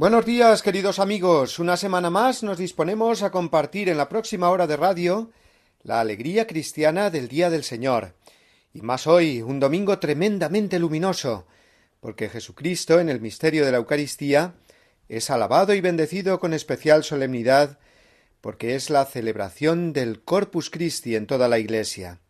Buenos 0.00 0.24
días, 0.24 0.62
queridos 0.62 0.98
amigos. 0.98 1.58
Una 1.58 1.76
semana 1.76 2.08
más 2.08 2.42
nos 2.42 2.56
disponemos 2.56 3.22
a 3.22 3.30
compartir 3.30 3.90
en 3.90 3.98
la 3.98 4.08
próxima 4.08 4.48
hora 4.48 4.66
de 4.66 4.78
radio 4.78 5.30
la 5.82 6.00
alegría 6.00 6.46
cristiana 6.46 7.10
del 7.10 7.28
Día 7.28 7.50
del 7.50 7.64
Señor. 7.64 8.14
Y 8.72 8.80
más 8.80 9.06
hoy, 9.06 9.42
un 9.42 9.60
domingo 9.60 9.98
tremendamente 9.98 10.78
luminoso, 10.78 11.46
porque 12.00 12.30
Jesucristo, 12.30 12.98
en 12.98 13.10
el 13.10 13.20
misterio 13.20 13.66
de 13.66 13.72
la 13.72 13.76
Eucaristía, 13.76 14.54
es 15.10 15.28
alabado 15.28 15.74
y 15.74 15.82
bendecido 15.82 16.40
con 16.40 16.54
especial 16.54 17.04
solemnidad, 17.04 17.78
porque 18.40 18.76
es 18.76 18.88
la 18.88 19.04
celebración 19.04 19.92
del 19.92 20.22
Corpus 20.22 20.70
Christi 20.70 21.14
en 21.14 21.26
toda 21.26 21.46
la 21.46 21.58
Iglesia. 21.58 22.20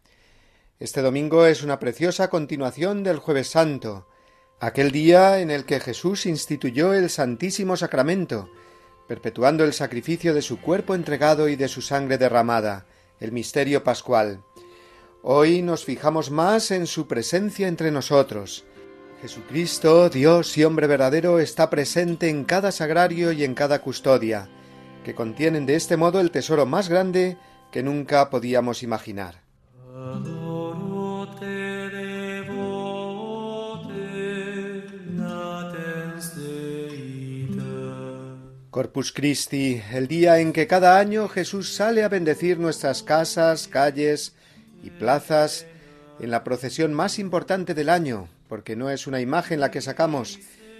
Este 0.80 1.02
domingo 1.02 1.46
es 1.46 1.62
una 1.62 1.78
preciosa 1.78 2.30
continuación 2.30 3.04
del 3.04 3.18
Jueves 3.18 3.46
Santo, 3.46 4.08
aquel 4.60 4.92
día 4.92 5.40
en 5.40 5.50
el 5.50 5.64
que 5.64 5.80
Jesús 5.80 6.26
instituyó 6.26 6.92
el 6.92 7.08
Santísimo 7.08 7.76
Sacramento, 7.76 8.50
perpetuando 9.08 9.64
el 9.64 9.72
sacrificio 9.72 10.34
de 10.34 10.42
su 10.42 10.60
cuerpo 10.60 10.94
entregado 10.94 11.48
y 11.48 11.56
de 11.56 11.66
su 11.66 11.80
sangre 11.80 12.18
derramada, 12.18 12.86
el 13.18 13.32
misterio 13.32 13.82
pascual. 13.82 14.42
Hoy 15.22 15.62
nos 15.62 15.84
fijamos 15.84 16.30
más 16.30 16.70
en 16.70 16.86
su 16.86 17.08
presencia 17.08 17.68
entre 17.68 17.90
nosotros. 17.90 18.64
Jesucristo, 19.22 20.08
Dios 20.08 20.56
y 20.56 20.64
hombre 20.64 20.86
verdadero, 20.86 21.40
está 21.40 21.68
presente 21.68 22.28
en 22.28 22.44
cada 22.44 22.70
sagrario 22.70 23.32
y 23.32 23.44
en 23.44 23.54
cada 23.54 23.80
custodia, 23.80 24.48
que 25.04 25.14
contienen 25.14 25.66
de 25.66 25.76
este 25.76 25.96
modo 25.96 26.20
el 26.20 26.30
tesoro 26.30 26.64
más 26.66 26.88
grande 26.88 27.36
que 27.70 27.82
nunca 27.82 28.30
podíamos 28.30 28.82
imaginar. 28.82 29.42
Corpus 38.70 39.10
Christi, 39.12 39.82
el 39.92 40.06
día 40.06 40.38
en 40.38 40.52
que 40.52 40.68
cada 40.68 41.00
año 41.00 41.28
Jesús 41.28 41.74
sale 41.74 42.04
a 42.04 42.08
bendecir 42.08 42.60
nuestras 42.60 43.02
casas, 43.02 43.66
calles 43.66 44.32
y 44.84 44.90
plazas 44.90 45.66
en 46.20 46.30
la 46.30 46.44
procesión 46.44 46.94
más 46.94 47.18
importante 47.18 47.74
del 47.74 47.88
año, 47.88 48.28
porque 48.48 48.76
no 48.76 48.88
es 48.88 49.08
una 49.08 49.20
imagen 49.20 49.58
la 49.58 49.72
que 49.72 49.80
sacamos, 49.80 50.38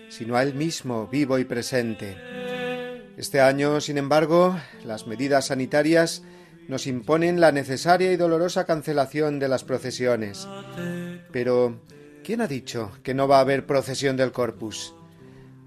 sino 0.08 0.36
a 0.36 0.44
Él 0.44 0.54
mismo, 0.54 1.08
vivo 1.08 1.40
y 1.40 1.44
presente. 1.44 2.16
Este 3.16 3.40
año, 3.40 3.80
sin 3.80 3.98
embargo, 3.98 4.56
las 4.84 5.08
medidas 5.08 5.46
sanitarias 5.46 6.22
nos 6.68 6.86
imponen 6.86 7.40
la 7.40 7.50
necesaria 7.50 8.12
y 8.12 8.16
dolorosa 8.16 8.66
cancelación 8.66 9.40
de 9.40 9.48
las 9.48 9.64
procesiones. 9.64 10.46
Pero, 11.32 11.80
¿quién 12.22 12.40
ha 12.40 12.46
dicho 12.46 12.92
que 13.02 13.14
no 13.14 13.26
va 13.26 13.38
a 13.38 13.40
haber 13.40 13.66
procesión 13.66 14.16
del 14.16 14.30
Corpus? 14.30 14.94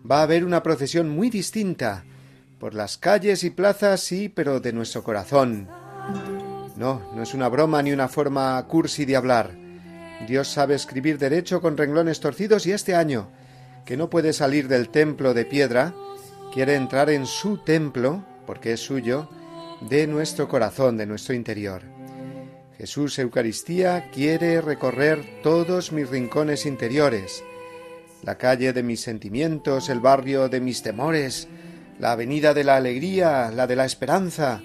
Va 0.10 0.20
a 0.20 0.24
haber 0.24 0.46
una 0.46 0.64
procesión 0.64 1.10
muy 1.10 1.30
distinta, 1.30 2.06
por 2.64 2.76
las 2.76 2.98
calles 2.98 3.44
y 3.44 3.50
plazas 3.50 4.00
sí, 4.00 4.30
pero 4.30 4.62
de 4.62 4.72
nuestro 4.72 5.04
corazón. 5.04 5.68
No, 6.78 7.02
no 7.14 7.22
es 7.22 7.34
una 7.34 7.50
broma 7.50 7.84
ni 7.84 7.92
una 7.92 8.08
forma 8.08 8.66
cursi 8.70 9.04
de 9.04 9.18
hablar. 9.18 9.52
Dios 10.30 10.48
sabe 10.48 10.74
escribir 10.74 11.18
derecho 11.18 11.60
con 11.60 11.76
renglones 11.76 12.22
torcidos 12.22 12.66
y 12.66 12.72
este 12.72 12.96
año, 12.96 13.28
que 13.84 13.98
no 13.98 14.10
puede 14.10 14.32
salir 14.32 14.70
del 14.70 14.88
templo 14.88 15.34
de 15.34 15.44
piedra, 15.44 15.94
quiere 16.54 16.76
entrar 16.76 17.10
en 17.10 17.26
su 17.26 17.58
templo, 17.58 18.24
porque 18.48 18.72
es 18.72 18.80
suyo, 18.80 19.28
de 19.82 20.08
nuestro 20.08 20.48
corazón, 20.48 20.96
de 20.96 21.06
nuestro 21.06 21.36
interior. 21.36 21.82
Jesús 22.78 23.20
Eucaristía 23.20 24.10
quiere 24.10 24.62
recorrer 24.62 25.42
todos 25.44 25.92
mis 25.92 26.10
rincones 26.10 26.66
interiores, 26.66 27.44
la 28.22 28.38
calle 28.38 28.72
de 28.72 28.84
mis 28.84 29.02
sentimientos, 29.02 29.90
el 29.90 30.00
barrio 30.00 30.48
de 30.48 30.62
mis 30.62 30.82
temores, 30.82 31.50
la 32.00 32.14
avenida 32.14 32.54
de 32.54 32.64
la 32.64 32.76
alegría, 32.76 33.52
la 33.52 33.68
de 33.68 33.76
la 33.76 33.86
esperanza, 33.86 34.62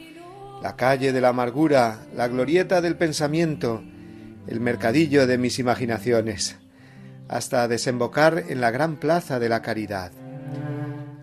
la 0.63 0.77
calle 0.77 1.13
de 1.13 1.21
la 1.21 1.29
amargura, 1.29 2.07
la 2.15 2.29
glorieta 2.29 2.81
del 2.81 2.97
pensamiento, 2.97 3.83
el 4.47 4.61
mercadillo 4.61 5.27
de 5.27 5.39
mis 5.39 5.59
imaginaciones, 5.59 6.57
hasta 7.29 7.69
desembocar 7.69 8.45
en 8.49 8.61
la 8.61 8.71
gran 8.71 8.97
plaza 8.97 9.39
de 9.39 9.49
la 9.49 9.63
caridad. 9.63 10.11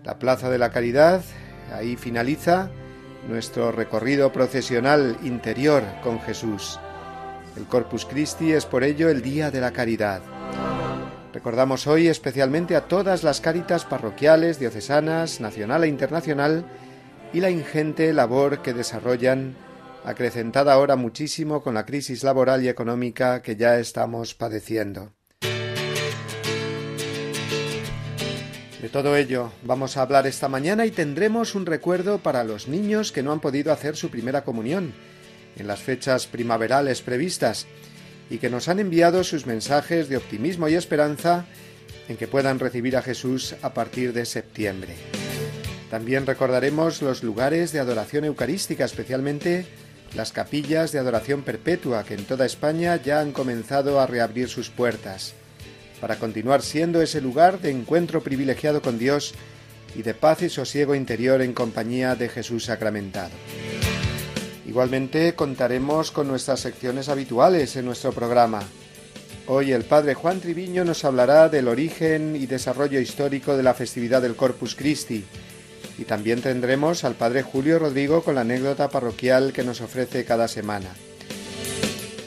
La 0.04 0.18
plaza 0.18 0.48
de 0.50 0.58
la 0.58 0.70
caridad, 0.70 1.22
ahí 1.74 1.96
finaliza 1.96 2.70
nuestro 3.28 3.72
recorrido 3.72 4.32
procesional 4.32 5.18
interior 5.24 5.82
con 6.02 6.20
Jesús. 6.20 6.78
El 7.56 7.64
Corpus 7.64 8.06
Christi 8.06 8.52
es 8.52 8.66
por 8.66 8.84
ello 8.84 9.08
el 9.08 9.22
día 9.22 9.50
de 9.50 9.60
la 9.60 9.72
caridad. 9.72 10.22
Recordamos 11.32 11.86
hoy 11.86 12.08
especialmente 12.08 12.76
a 12.76 12.88
todas 12.88 13.22
las 13.22 13.40
cáritas 13.40 13.84
parroquiales, 13.84 14.58
diocesanas, 14.58 15.40
nacional 15.40 15.84
e 15.84 15.88
internacional 15.88 16.64
y 17.32 17.40
la 17.40 17.50
ingente 17.50 18.12
labor 18.12 18.62
que 18.62 18.72
desarrollan, 18.72 19.56
acrecentada 20.04 20.72
ahora 20.72 20.96
muchísimo 20.96 21.62
con 21.62 21.74
la 21.74 21.84
crisis 21.84 22.22
laboral 22.22 22.64
y 22.64 22.68
económica 22.68 23.42
que 23.42 23.56
ya 23.56 23.78
estamos 23.78 24.34
padeciendo. 24.34 25.12
De 28.80 28.90
todo 28.90 29.16
ello 29.16 29.50
vamos 29.62 29.96
a 29.96 30.02
hablar 30.02 30.26
esta 30.26 30.48
mañana 30.48 30.86
y 30.86 30.90
tendremos 30.90 31.54
un 31.54 31.66
recuerdo 31.66 32.18
para 32.18 32.44
los 32.44 32.68
niños 32.68 33.10
que 33.10 33.22
no 33.22 33.32
han 33.32 33.40
podido 33.40 33.72
hacer 33.72 33.96
su 33.96 34.10
primera 34.10 34.44
comunión 34.44 34.94
en 35.56 35.66
las 35.66 35.80
fechas 35.80 36.26
primaverales 36.26 37.02
previstas 37.02 37.66
y 38.30 38.38
que 38.38 38.50
nos 38.50 38.68
han 38.68 38.80
enviado 38.80 39.24
sus 39.24 39.46
mensajes 39.46 40.08
de 40.08 40.16
optimismo 40.16 40.68
y 40.68 40.74
esperanza 40.74 41.46
en 42.08 42.16
que 42.16 42.28
puedan 42.28 42.58
recibir 42.58 42.96
a 42.96 43.02
Jesús 43.02 43.54
a 43.62 43.74
partir 43.74 44.12
de 44.12 44.24
septiembre. 44.24 44.94
También 45.90 46.26
recordaremos 46.26 47.02
los 47.02 47.22
lugares 47.22 47.72
de 47.72 47.80
adoración 47.80 48.24
eucarística, 48.24 48.84
especialmente 48.84 49.66
las 50.14 50.32
capillas 50.32 50.92
de 50.92 50.98
adoración 50.98 51.42
perpetua 51.42 52.04
que 52.04 52.14
en 52.14 52.24
toda 52.24 52.46
España 52.46 52.96
ya 52.96 53.20
han 53.20 53.32
comenzado 53.32 54.00
a 54.00 54.06
reabrir 54.06 54.48
sus 54.48 54.70
puertas, 54.70 55.34
para 56.00 56.16
continuar 56.16 56.62
siendo 56.62 57.02
ese 57.02 57.20
lugar 57.20 57.60
de 57.60 57.70
encuentro 57.70 58.22
privilegiado 58.22 58.82
con 58.82 58.98
Dios 58.98 59.34
y 59.94 60.02
de 60.02 60.14
paz 60.14 60.42
y 60.42 60.50
sosiego 60.50 60.94
interior 60.94 61.40
en 61.40 61.52
compañía 61.52 62.14
de 62.14 62.28
Jesús 62.28 62.64
sacramentado. 62.64 63.30
Igualmente 64.76 65.34
contaremos 65.34 66.10
con 66.10 66.28
nuestras 66.28 66.60
secciones 66.60 67.08
habituales 67.08 67.76
en 67.76 67.86
nuestro 67.86 68.12
programa. 68.12 68.62
Hoy 69.46 69.72
el 69.72 69.84
padre 69.84 70.12
Juan 70.12 70.38
Triviño 70.38 70.84
nos 70.84 71.02
hablará 71.06 71.48
del 71.48 71.68
origen 71.68 72.36
y 72.36 72.44
desarrollo 72.44 73.00
histórico 73.00 73.56
de 73.56 73.62
la 73.62 73.72
festividad 73.72 74.20
del 74.20 74.36
Corpus 74.36 74.74
Christi. 74.74 75.24
Y 75.96 76.04
también 76.04 76.42
tendremos 76.42 77.04
al 77.04 77.14
padre 77.14 77.40
Julio 77.40 77.78
Rodrigo 77.78 78.22
con 78.22 78.34
la 78.34 78.42
anécdota 78.42 78.90
parroquial 78.90 79.54
que 79.54 79.64
nos 79.64 79.80
ofrece 79.80 80.26
cada 80.26 80.46
semana. 80.46 80.90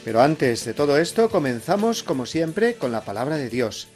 Pero 0.04 0.20
antes 0.20 0.64
de 0.64 0.74
todo 0.74 0.98
esto, 0.98 1.30
comenzamos 1.30 2.02
como 2.02 2.26
siempre 2.26 2.74
con 2.74 2.90
la 2.90 3.04
palabra 3.04 3.36
de 3.36 3.48
Dios, 3.48 3.86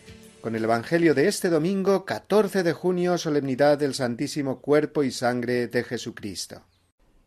con 0.41 0.55
el 0.55 0.63
Evangelio 0.63 1.17
de 1.17 1.27
este 1.27 1.49
domingo 1.49 2.05
14 2.05 2.63
de 2.63 2.73
junio, 2.73 3.19
solemnidad 3.19 3.79
del 3.79 3.95
Santísimo 3.95 4.61
Cuerpo 4.61 5.03
y 5.03 5.11
Sangre 5.11 5.67
de 5.67 5.83
Jesucristo. 5.83 6.63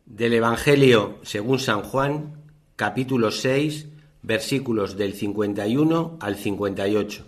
Del 0.08 0.32
Evangelio 0.32 1.18
según 1.22 1.58
San 1.58 1.82
Juan, 1.82 2.32
capítulo 2.76 3.30
6, 3.30 3.88
versículos 4.22 4.96
del 4.96 5.12
51 5.12 6.16
al 6.18 6.34
58. 6.34 7.26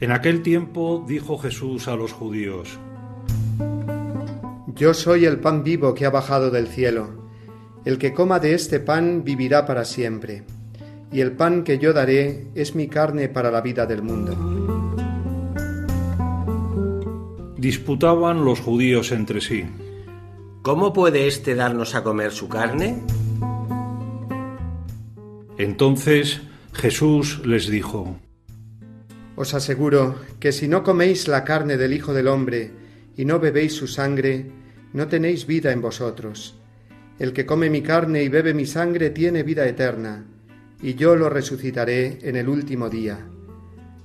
En 0.00 0.12
aquel 0.12 0.42
tiempo 0.42 1.02
dijo 1.08 1.38
Jesús 1.38 1.88
a 1.88 1.96
los 1.96 2.12
judíos, 2.12 2.78
Yo 4.74 4.92
soy 4.92 5.24
el 5.24 5.40
pan 5.40 5.64
vivo 5.64 5.94
que 5.94 6.04
ha 6.04 6.10
bajado 6.10 6.50
del 6.50 6.68
cielo. 6.68 7.30
El 7.86 7.96
que 7.96 8.12
coma 8.12 8.40
de 8.40 8.52
este 8.52 8.78
pan 8.78 9.24
vivirá 9.24 9.64
para 9.64 9.86
siempre. 9.86 10.44
Y 11.10 11.22
el 11.22 11.32
pan 11.32 11.64
que 11.64 11.78
yo 11.78 11.94
daré 11.94 12.48
es 12.54 12.74
mi 12.74 12.88
carne 12.88 13.30
para 13.30 13.50
la 13.50 13.62
vida 13.62 13.86
del 13.86 14.02
mundo. 14.02 14.57
Disputaban 17.58 18.44
los 18.44 18.60
judíos 18.60 19.12
entre 19.12 19.40
sí. 19.40 19.64
¿Cómo 20.62 20.92
puede 20.92 21.26
éste 21.26 21.54
darnos 21.54 21.94
a 21.94 22.02
comer 22.02 22.32
su 22.32 22.48
carne? 22.48 23.02
Entonces 25.58 26.40
Jesús 26.72 27.44
les 27.44 27.68
dijo, 27.68 28.16
Os 29.34 29.54
aseguro 29.54 30.14
que 30.38 30.52
si 30.52 30.68
no 30.68 30.84
coméis 30.84 31.26
la 31.26 31.44
carne 31.44 31.76
del 31.76 31.92
Hijo 31.92 32.14
del 32.14 32.28
Hombre 32.28 32.70
y 33.16 33.24
no 33.24 33.40
bebéis 33.40 33.74
su 33.74 33.88
sangre, 33.88 34.50
no 34.92 35.08
tenéis 35.08 35.46
vida 35.46 35.72
en 35.72 35.82
vosotros. 35.82 36.56
El 37.18 37.32
que 37.32 37.44
come 37.44 37.68
mi 37.68 37.82
carne 37.82 38.22
y 38.22 38.28
bebe 38.28 38.54
mi 38.54 38.66
sangre 38.66 39.10
tiene 39.10 39.42
vida 39.42 39.66
eterna, 39.66 40.24
y 40.80 40.94
yo 40.94 41.16
lo 41.16 41.28
resucitaré 41.28 42.20
en 42.22 42.36
el 42.36 42.48
último 42.48 42.88
día. 42.88 43.26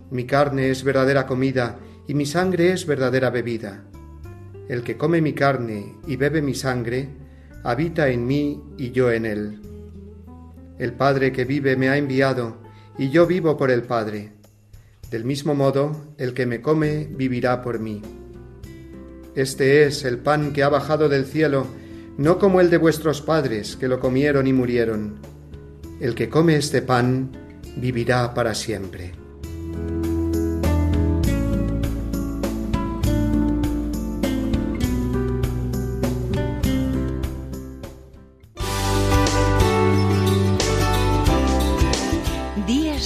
Mi 0.10 0.26
carne 0.26 0.72
es 0.72 0.84
verdadera 0.84 1.28
comida 1.28 1.78
y 2.08 2.14
mi 2.14 2.26
sangre 2.26 2.72
es 2.72 2.86
verdadera 2.86 3.30
bebida. 3.30 3.84
El 4.68 4.84
que 4.84 4.98
come 4.98 5.22
mi 5.22 5.34
carne 5.34 5.96
y 6.08 6.16
bebe 6.16 6.42
mi 6.42 6.56
sangre, 6.56 7.10
habita 7.64 8.10
en 8.10 8.26
mí 8.26 8.62
y 8.78 8.92
yo 8.92 9.12
en 9.12 9.26
él. 9.26 9.62
El 10.80 10.94
Padre 10.94 11.32
que 11.32 11.46
vive 11.46 11.76
me 11.76 11.90
ha 11.90 11.98
enviado, 11.98 12.62
y 12.98 13.10
yo 13.10 13.26
vivo 13.26 13.58
por 13.58 13.72
el 13.72 13.84
Padre. 13.84 14.34
Del 15.10 15.26
mismo 15.26 15.54
modo, 15.54 16.16
el 16.18 16.34
que 16.34 16.46
me 16.46 16.62
come 16.62 17.08
vivirá 17.10 17.62
por 17.62 17.80
mí. 17.80 18.02
Este 19.36 19.86
es 19.86 20.06
el 20.06 20.20
pan 20.20 20.54
que 20.54 20.64
ha 20.64 20.70
bajado 20.70 21.10
del 21.10 21.26
cielo, 21.26 21.66
no 22.18 22.38
como 22.38 22.62
el 22.62 22.70
de 22.70 22.78
vuestros 22.78 23.22
padres, 23.22 23.76
que 23.76 23.88
lo 23.88 24.00
comieron 24.00 24.46
y 24.46 24.54
murieron. 24.54 25.16
El 26.00 26.14
que 26.14 26.30
come 26.30 26.56
este 26.56 26.82
pan 26.84 27.32
vivirá 27.78 28.34
para 28.34 28.54
siempre. 28.54 29.23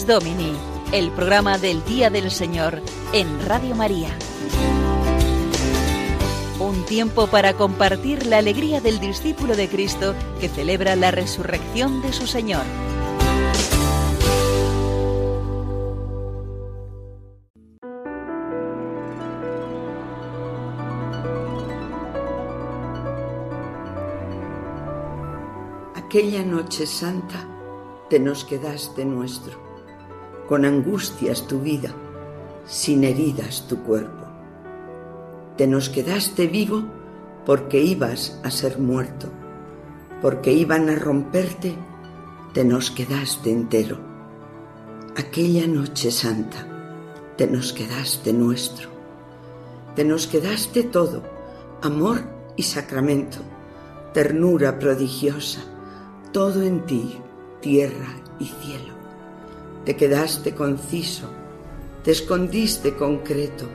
Domini, 0.08 0.54
el 0.94 1.12
programa 1.12 1.58
del 1.58 1.84
Día 1.84 2.10
del 2.10 2.32
Señor 2.32 2.82
en 3.12 3.46
Radio 3.46 3.76
María. 3.76 4.08
Un 6.62 6.86
tiempo 6.86 7.28
para 7.28 7.56
compartir 7.56 8.26
la 8.26 8.38
alegría 8.38 8.80
del 8.80 9.02
discípulo 9.02 9.58
de 9.58 9.68
Cristo 9.68 10.16
que 10.40 10.48
celebra 10.48 10.96
la 10.96 11.12
resurrección 11.12 12.02
de 12.02 12.14
su 12.14 12.26
Señor. 12.26 12.64
Aquella 25.96 26.44
noche 26.44 26.88
santa 26.88 27.46
te 28.10 28.22
nos 28.22 28.46
quedaste 28.46 29.04
nuestro, 29.04 29.67
con 30.48 30.66
angustias 30.66 31.46
tu 31.48 31.60
vida, 31.60 31.92
sin 32.66 33.04
heridas 33.04 33.68
tu 33.68 33.84
cuerpo. 33.84 34.26
Te 35.58 35.68
nos 35.68 35.90
quedaste 35.90 36.48
vivo 36.48 36.84
porque 37.46 37.82
ibas 37.82 38.40
a 38.44 38.52
ser 38.52 38.80
muerto, 38.80 39.28
porque 40.22 40.54
iban 40.54 40.90
a 40.90 40.96
romperte, 40.96 41.76
te 42.54 42.64
nos 42.64 42.92
quedaste 42.92 43.52
entero. 43.52 43.98
Aquella 45.16 45.68
noche 45.68 46.12
santa 46.12 46.68
te 47.38 47.48
nos 47.48 47.72
quedaste 47.72 48.34
nuestro, 48.34 48.90
te 49.96 50.04
nos 50.04 50.28
quedaste 50.28 50.84
todo, 50.84 51.24
amor 51.82 52.22
y 52.56 52.64
sacramento, 52.64 53.38
ternura 54.14 54.80
prodigiosa, 54.80 55.62
todo 56.32 56.64
en 56.64 56.86
ti, 56.86 57.20
tierra 57.62 58.10
y 58.40 58.46
cielo. 58.46 58.97
Te 59.88 59.96
quedaste 59.96 60.54
conciso, 60.54 61.30
te 62.04 62.12
escondiste 62.12 62.96
concreto, 62.96 63.70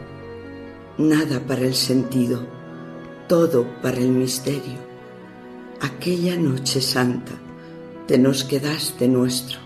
nada 0.98 1.40
para 1.40 1.62
el 1.62 1.74
sentido, 1.74 2.46
todo 3.26 3.66
para 3.80 3.96
el 3.96 4.10
misterio. 4.10 4.76
Aquella 5.80 6.36
noche 6.36 6.82
santa 6.82 7.32
te 8.06 8.18
nos 8.18 8.44
quedaste 8.44 9.08
nuestro, 9.08 9.58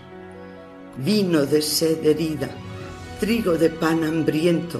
vino 1.03 1.45
de 1.45 1.61
sed 1.61 2.05
herida, 2.05 2.49
trigo 3.19 3.57
de 3.57 3.69
pan 3.69 4.05
hambriento, 4.05 4.79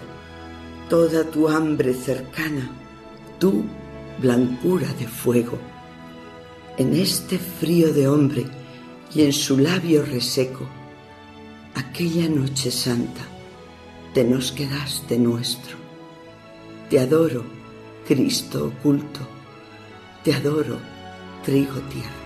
toda 0.89 1.25
tu 1.25 1.49
hambre 1.49 1.93
cercana, 1.93 2.71
tú 3.39 3.65
blancura 4.21 4.87
de 4.93 5.05
fuego. 5.05 5.57
En 6.77 6.95
este 6.95 7.37
frío 7.37 7.91
de 7.93 8.07
hombre, 8.07 8.45
y 9.13 9.23
en 9.23 9.33
su 9.33 9.57
labio 9.57 10.05
reseco, 10.05 10.76
aquella 11.77 12.27
noche 12.27 12.71
santa, 12.71 13.21
te 14.13 14.23
nos 14.23 14.51
quedaste 14.51 15.17
nuestro. 15.17 15.77
Te 16.89 16.99
adoro, 16.99 17.43
Cristo 18.07 18.67
oculto, 18.67 19.19
te 20.23 20.33
adoro, 20.33 20.79
trigo 21.43 21.79
tierno. 21.91 22.16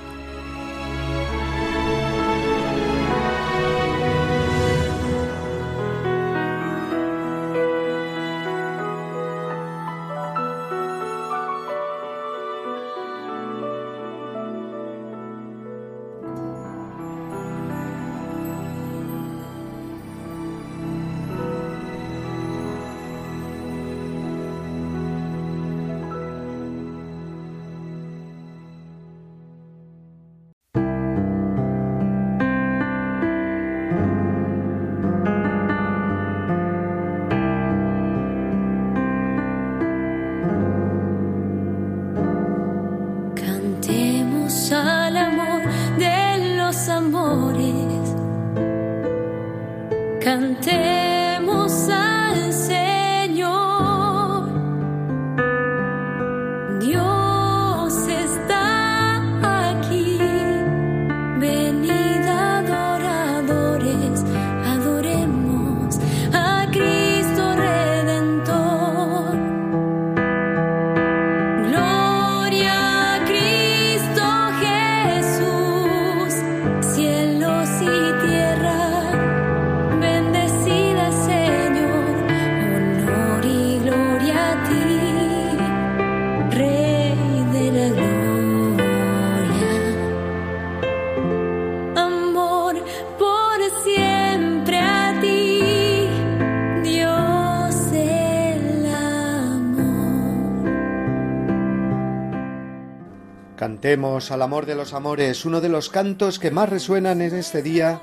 Cantemos 103.62 104.32
al 104.32 104.42
amor 104.42 104.66
de 104.66 104.74
los 104.74 104.92
amores, 104.96 105.46
uno 105.46 105.62
de 105.62 105.70
los 105.70 105.92
cantos 105.92 106.40
que 106.40 106.50
más 106.50 106.68
resuenan 106.68 107.22
en 107.22 107.36
este 107.36 107.62
día 107.62 108.02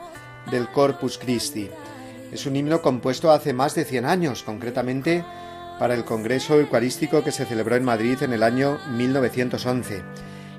del 0.53 0.69
Corpus 0.69 1.19
Christi. 1.19 1.69
Es 2.31 2.47
un 2.47 2.55
himno 2.55 2.81
compuesto 2.81 3.33
hace 3.33 3.53
más 3.53 3.75
de 3.75 3.85
100 3.85 4.05
años, 4.05 4.45
concretamente 4.45 5.25
para 5.81 5.95
el 5.95 6.05
Congreso 6.05 6.61
Eucarístico 6.61 7.25
que 7.25 7.33
se 7.33 7.45
celebró 7.45 7.75
en 7.75 7.83
Madrid 7.83 8.23
en 8.23 8.35
el 8.35 8.45
año 8.45 8.79
1911. 8.93 10.00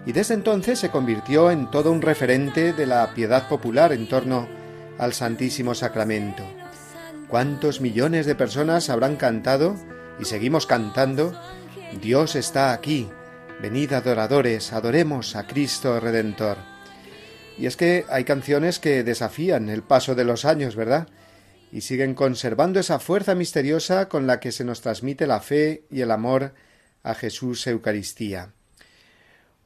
Y 0.05 0.11
desde 0.11 0.33
entonces 0.33 0.79
se 0.79 0.89
convirtió 0.89 1.49
en 1.49 1.71
todo 1.71 1.93
un 1.93 2.01
referente 2.01 2.73
de 2.73 2.85
la 2.85 3.13
piedad 3.13 3.47
popular 3.47 3.93
en 3.93 4.09
torno 4.09 4.49
al 4.97 5.13
Santísimo 5.13 5.75
Sacramento. 5.75 6.43
¿Cuántos 7.29 7.79
millones 7.79 8.25
de 8.25 8.35
personas 8.35 8.89
habrán 8.89 9.15
cantado 9.15 9.77
y 10.19 10.25
seguimos 10.25 10.67
cantando, 10.67 11.31
Dios 12.01 12.35
está 12.35 12.73
aquí, 12.73 13.07
venid 13.61 13.91
adoradores, 13.91 14.71
adoremos 14.71 15.35
a 15.35 15.45
Cristo 15.45 15.99
Redentor. 15.99 16.57
Y 17.57 17.65
es 17.65 17.75
que 17.75 18.05
hay 18.09 18.23
canciones 18.23 18.79
que 18.79 19.03
desafían 19.03 19.69
el 19.69 19.83
paso 19.83 20.15
de 20.15 20.23
los 20.23 20.45
años, 20.45 20.77
¿verdad? 20.77 21.09
Y 21.71 21.81
siguen 21.81 22.15
conservando 22.15 22.79
esa 22.79 22.99
fuerza 22.99 23.35
misteriosa 23.35 24.07
con 24.07 24.27
la 24.27 24.39
que 24.39 24.53
se 24.53 24.63
nos 24.63 24.81
transmite 24.81 25.27
la 25.27 25.41
fe 25.41 25.83
y 25.91 26.01
el 26.01 26.11
amor 26.11 26.53
a 27.03 27.15
Jesús 27.15 27.67
Eucaristía. 27.67 28.53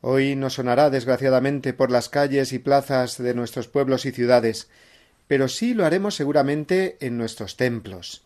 Hoy 0.02 0.36
no 0.36 0.50
sonará 0.50 0.90
desgraciadamente 0.90 1.74
por 1.74 1.92
las 1.92 2.10
calles 2.10 2.52
y 2.52 2.60
plazas 2.60 3.20
de 3.20 3.36
nuestros 3.36 3.68
pueblos 3.68 4.06
y 4.06 4.12
ciudades, 4.12 4.70
pero 5.28 5.48
sí 5.48 5.76
lo 5.76 5.86
haremos 5.86 6.16
seguramente 6.16 6.98
en 7.00 7.18
nuestros 7.18 7.58
templos. 7.58 8.24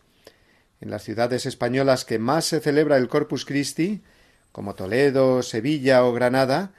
En 0.80 0.90
las 0.90 1.04
ciudades 1.04 1.44
españolas 1.44 2.04
que 2.04 2.18
más 2.18 2.46
se 2.46 2.60
celebra 2.60 2.96
el 2.96 3.08
Corpus 3.08 3.44
Christi, 3.44 4.02
como 4.52 4.74
Toledo, 4.74 5.42
Sevilla 5.42 6.04
o 6.04 6.12
Granada, 6.12 6.72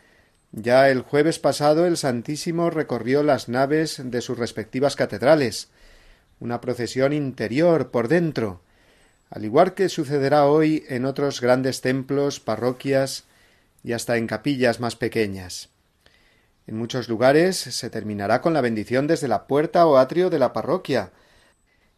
ya 0.51 0.89
el 0.89 1.01
jueves 1.01 1.37
pasado 1.37 1.85
el 1.85 1.97
Santísimo 1.97 2.69
recorrió 2.69 3.21
las 3.21 3.49
naves 3.49 4.01
de 4.03 4.21
sus 4.21 4.37
respectivas 4.37 4.95
catedrales, 4.95 5.69
una 6.39 6.59
procesión 6.61 7.13
interior 7.13 7.91
por 7.91 8.07
dentro, 8.07 8.61
al 9.29 9.45
igual 9.45 9.75
que 9.75 9.89
sucederá 9.89 10.45
hoy 10.45 10.83
en 10.89 11.05
otros 11.05 11.39
grandes 11.39 11.81
templos, 11.81 12.39
parroquias 12.39 13.25
y 13.83 13.93
hasta 13.93 14.17
en 14.17 14.25
capillas 14.25 14.79
más 14.79 14.95
pequeñas. 14.95 15.69
En 16.65 16.77
muchos 16.77 17.09
lugares 17.09 17.57
se 17.57 17.89
terminará 17.89 18.41
con 18.41 18.53
la 18.53 18.61
bendición 18.61 19.07
desde 19.07 19.27
la 19.27 19.47
puerta 19.47 19.85
o 19.85 19.97
atrio 19.97 20.29
de 20.29 20.39
la 20.39 20.53
parroquia. 20.53 21.11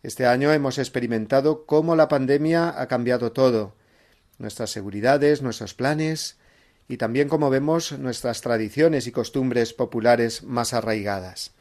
Este 0.04 0.26
año 0.26 0.52
hemos 0.52 0.78
experimentado 0.78 1.66
cómo 1.66 1.96
la 1.96 2.08
pandemia 2.08 2.82
ha 2.82 2.88
cambiado 2.88 3.32
todo, 3.32 3.76
nuestras 4.38 4.72
seguridades, 4.72 5.42
nuestros 5.42 5.74
planes, 5.74 6.38
y 6.88 6.98
también 6.98 7.30
como 7.30 7.50
vemos 7.50 7.98
nuestras 7.98 8.42
tradiciones 8.42 9.08
y 9.08 9.12
costumbres 9.12 9.74
populares 9.74 10.44
más 10.44 10.74
arraigadas. 10.74 11.52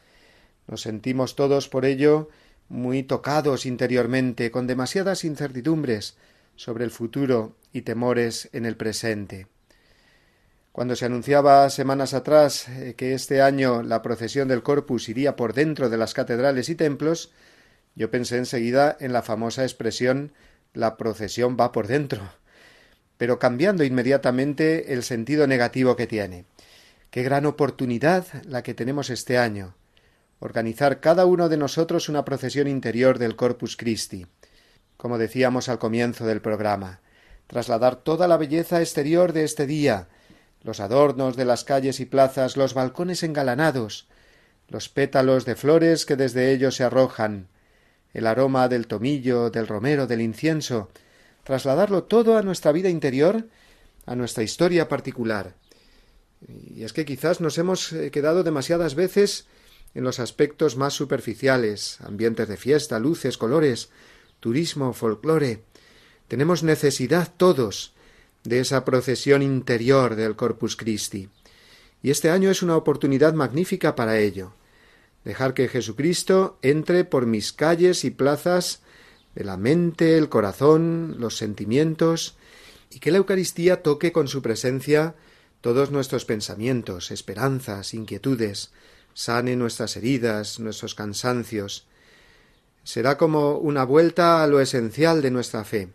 Nos 0.66 0.82
sentimos 0.82 1.36
todos 1.36 1.68
por 1.68 1.84
ello 1.84 2.28
muy 2.68 3.02
tocados 3.02 3.66
interiormente, 3.66 4.50
con 4.50 4.66
demasiadas 4.66 5.24
incertidumbres 5.24 6.16
sobre 6.56 6.84
el 6.84 6.90
futuro 6.90 7.56
y 7.72 7.82
temores 7.82 8.48
en 8.52 8.64
el 8.64 8.76
presente. 8.76 9.48
Cuando 10.72 10.94
se 10.94 11.04
anunciaba 11.04 11.68
semanas 11.68 12.14
atrás 12.14 12.68
eh, 12.68 12.94
que 12.96 13.12
este 13.12 13.42
año 13.42 13.82
la 13.82 14.02
procesión 14.02 14.46
del 14.46 14.62
Corpus 14.62 15.08
iría 15.08 15.34
por 15.34 15.52
dentro 15.52 15.90
de 15.90 15.96
las 15.96 16.14
catedrales 16.14 16.68
y 16.68 16.76
templos, 16.76 17.32
yo 17.96 18.10
pensé 18.10 18.36
enseguida 18.36 18.96
en 19.00 19.12
la 19.12 19.22
famosa 19.22 19.64
expresión 19.64 20.32
la 20.72 20.96
procesión 20.96 21.56
va 21.58 21.72
por 21.72 21.88
dentro, 21.88 22.22
pero 23.20 23.38
cambiando 23.38 23.84
inmediatamente 23.84 24.94
el 24.94 25.02
sentido 25.02 25.46
negativo 25.46 25.94
que 25.94 26.06
tiene. 26.06 26.46
Qué 27.10 27.22
gran 27.22 27.44
oportunidad 27.44 28.24
la 28.44 28.62
que 28.62 28.72
tenemos 28.72 29.10
este 29.10 29.36
año. 29.36 29.74
Organizar 30.38 31.00
cada 31.00 31.26
uno 31.26 31.50
de 31.50 31.58
nosotros 31.58 32.08
una 32.08 32.24
procesión 32.24 32.66
interior 32.66 33.18
del 33.18 33.36
Corpus 33.36 33.76
Christi, 33.76 34.26
como 34.96 35.18
decíamos 35.18 35.68
al 35.68 35.78
comienzo 35.78 36.24
del 36.24 36.40
programa, 36.40 37.00
trasladar 37.46 37.96
toda 37.96 38.26
la 38.26 38.38
belleza 38.38 38.80
exterior 38.80 39.34
de 39.34 39.44
este 39.44 39.66
día, 39.66 40.08
los 40.62 40.80
adornos 40.80 41.36
de 41.36 41.44
las 41.44 41.64
calles 41.64 42.00
y 42.00 42.06
plazas, 42.06 42.56
los 42.56 42.72
balcones 42.72 43.22
engalanados, 43.22 44.08
los 44.66 44.88
pétalos 44.88 45.44
de 45.44 45.56
flores 45.56 46.06
que 46.06 46.16
desde 46.16 46.52
ellos 46.52 46.76
se 46.76 46.84
arrojan, 46.84 47.48
el 48.14 48.26
aroma 48.26 48.68
del 48.68 48.86
tomillo, 48.86 49.50
del 49.50 49.66
romero, 49.66 50.06
del 50.06 50.22
incienso, 50.22 50.88
trasladarlo 51.44 52.04
todo 52.04 52.36
a 52.36 52.42
nuestra 52.42 52.72
vida 52.72 52.88
interior, 52.88 53.48
a 54.06 54.14
nuestra 54.16 54.42
historia 54.42 54.88
particular. 54.88 55.54
Y 56.74 56.84
es 56.84 56.92
que 56.92 57.04
quizás 57.04 57.40
nos 57.40 57.58
hemos 57.58 57.92
eh, 57.92 58.10
quedado 58.10 58.42
demasiadas 58.42 58.94
veces 58.94 59.46
en 59.94 60.04
los 60.04 60.20
aspectos 60.20 60.76
más 60.76 60.94
superficiales, 60.94 62.00
ambientes 62.00 62.48
de 62.48 62.56
fiesta, 62.56 62.98
luces, 62.98 63.36
colores, 63.36 63.90
turismo, 64.38 64.92
folclore. 64.92 65.62
Tenemos 66.28 66.62
necesidad 66.62 67.32
todos 67.36 67.92
de 68.44 68.60
esa 68.60 68.84
procesión 68.84 69.42
interior 69.42 70.16
del 70.16 70.36
Corpus 70.36 70.76
Christi. 70.76 71.28
Y 72.02 72.10
este 72.10 72.30
año 72.30 72.50
es 72.50 72.62
una 72.62 72.76
oportunidad 72.76 73.34
magnífica 73.34 73.94
para 73.94 74.18
ello. 74.18 74.52
Dejar 75.24 75.52
que 75.52 75.68
Jesucristo 75.68 76.58
entre 76.62 77.04
por 77.04 77.26
mis 77.26 77.52
calles 77.52 78.04
y 78.04 78.10
plazas 78.10 78.80
de 79.34 79.44
la 79.44 79.56
mente, 79.56 80.18
el 80.18 80.28
corazón, 80.28 81.16
los 81.18 81.36
sentimientos, 81.36 82.36
y 82.90 82.98
que 82.98 83.10
la 83.10 83.18
Eucaristía 83.18 83.82
toque 83.82 84.12
con 84.12 84.28
su 84.28 84.42
presencia 84.42 85.14
todos 85.60 85.90
nuestros 85.90 86.24
pensamientos, 86.24 87.10
esperanzas, 87.10 87.94
inquietudes, 87.94 88.72
sane 89.14 89.56
nuestras 89.56 89.96
heridas, 89.96 90.58
nuestros 90.58 90.94
cansancios. 90.94 91.86
Será 92.82 93.18
como 93.18 93.58
una 93.58 93.84
vuelta 93.84 94.42
a 94.42 94.46
lo 94.46 94.60
esencial 94.60 95.22
de 95.22 95.30
nuestra 95.30 95.64
fe, 95.64 95.88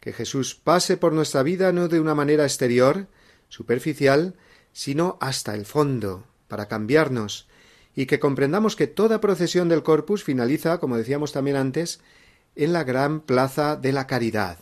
que 0.00 0.12
Jesús 0.12 0.54
pase 0.54 0.96
por 0.96 1.12
nuestra 1.12 1.42
vida 1.42 1.72
no 1.72 1.88
de 1.88 2.00
una 2.00 2.14
manera 2.14 2.44
exterior, 2.44 3.06
superficial, 3.48 4.34
sino 4.72 5.18
hasta 5.20 5.54
el 5.54 5.66
fondo, 5.66 6.24
para 6.48 6.66
cambiarnos, 6.66 7.46
y 7.94 8.06
que 8.06 8.20
comprendamos 8.20 8.76
que 8.76 8.86
toda 8.86 9.20
procesión 9.20 9.68
del 9.68 9.82
corpus 9.82 10.24
finaliza, 10.24 10.78
como 10.78 10.96
decíamos 10.96 11.32
también 11.32 11.56
antes, 11.56 12.00
en 12.58 12.72
la 12.72 12.84
gran 12.84 13.20
plaza 13.20 13.76
de 13.76 13.92
la 13.92 14.06
caridad. 14.06 14.58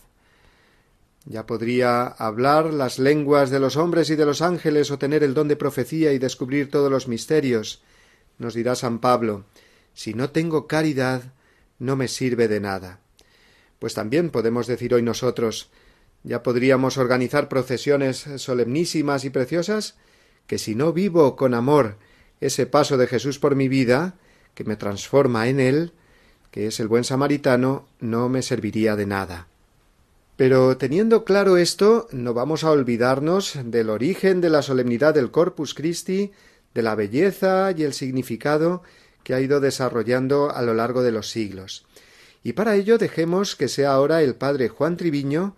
Ya 1.25 1.45
podría 1.45 2.05
hablar 2.05 2.71
las 2.71 2.99
lenguas 2.99 3.49
de 3.49 3.59
los 3.59 3.75
hombres 3.75 4.09
y 4.09 4.15
de 4.15 4.25
los 4.25 4.41
ángeles 4.41 4.91
o 4.91 4.97
tener 4.97 5.23
el 5.23 5.33
don 5.33 5.49
de 5.49 5.57
profecía 5.57 6.13
y 6.13 6.19
descubrir 6.19 6.69
todos 6.71 6.89
los 6.89 7.09
misterios. 7.09 7.81
Nos 8.37 8.53
dirá 8.53 8.75
San 8.75 8.99
Pablo, 8.99 9.43
si 9.93 10.13
no 10.13 10.29
tengo 10.29 10.67
caridad, 10.67 11.33
no 11.79 11.95
me 11.95 12.07
sirve 12.07 12.47
de 12.47 12.61
nada. 12.61 12.99
Pues 13.79 13.93
también 13.93 14.29
podemos 14.29 14.67
decir 14.67 14.93
hoy 14.93 15.01
nosotros 15.01 15.69
ya 16.23 16.43
podríamos 16.43 16.97
organizar 16.97 17.49
procesiones 17.49 18.25
solemnísimas 18.37 19.25
y 19.25 19.31
preciosas 19.31 19.95
que 20.45 20.59
si 20.59 20.75
no 20.75 20.93
vivo 20.93 21.35
con 21.35 21.53
amor 21.53 21.97
ese 22.41 22.67
paso 22.67 22.95
de 22.97 23.07
Jesús 23.07 23.39
por 23.39 23.55
mi 23.55 23.67
vida, 23.67 24.15
que 24.53 24.63
me 24.63 24.75
transforma 24.75 25.47
en 25.47 25.59
él, 25.59 25.93
que 26.51 26.67
es 26.67 26.79
el 26.79 26.87
buen 26.87 27.03
samaritano, 27.03 27.87
no 27.99 28.29
me 28.29 28.41
serviría 28.41 28.95
de 28.95 29.05
nada. 29.05 29.47
Pero 30.35 30.77
teniendo 30.77 31.23
claro 31.23 31.57
esto, 31.57 32.07
no 32.11 32.33
vamos 32.33 32.63
a 32.63 32.71
olvidarnos 32.71 33.57
del 33.63 33.89
origen 33.89 34.41
de 34.41 34.49
la 34.49 34.61
solemnidad 34.61 35.13
del 35.13 35.31
Corpus 35.31 35.73
Christi, 35.73 36.31
de 36.73 36.81
la 36.83 36.95
belleza 36.95 37.71
y 37.75 37.83
el 37.83 37.93
significado 37.93 38.83
que 39.23 39.33
ha 39.33 39.41
ido 39.41 39.59
desarrollando 39.59 40.51
a 40.55 40.61
lo 40.61 40.73
largo 40.73 41.01
de 41.03 41.11
los 41.11 41.29
siglos. 41.29 41.85
Y 42.43 42.53
para 42.53 42.75
ello 42.75 42.97
dejemos 42.97 43.55
que 43.55 43.67
sea 43.67 43.93
ahora 43.93 44.21
el 44.21 44.35
padre 44.35 44.69
Juan 44.69 44.95
Triviño 44.95 45.55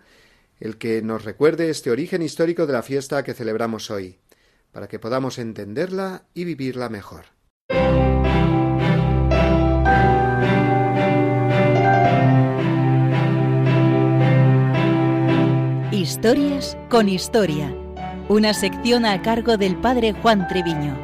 el 0.60 0.76
que 0.76 1.00
nos 1.02 1.24
recuerde 1.24 1.70
este 1.70 1.90
origen 1.90 2.22
histórico 2.22 2.66
de 2.66 2.74
la 2.74 2.82
fiesta 2.82 3.24
que 3.24 3.34
celebramos 3.34 3.90
hoy, 3.90 4.18
para 4.72 4.88
que 4.88 4.98
podamos 4.98 5.38
entenderla 5.38 6.24
y 6.34 6.44
vivirla 6.44 6.90
mejor. 6.90 7.39
Historias 16.00 16.78
con 16.88 17.10
historia, 17.10 17.74
una 18.30 18.54
sección 18.54 19.04
a 19.04 19.20
cargo 19.20 19.58
del 19.58 19.76
padre 19.76 20.14
Juan 20.14 20.48
Triviño. 20.48 20.96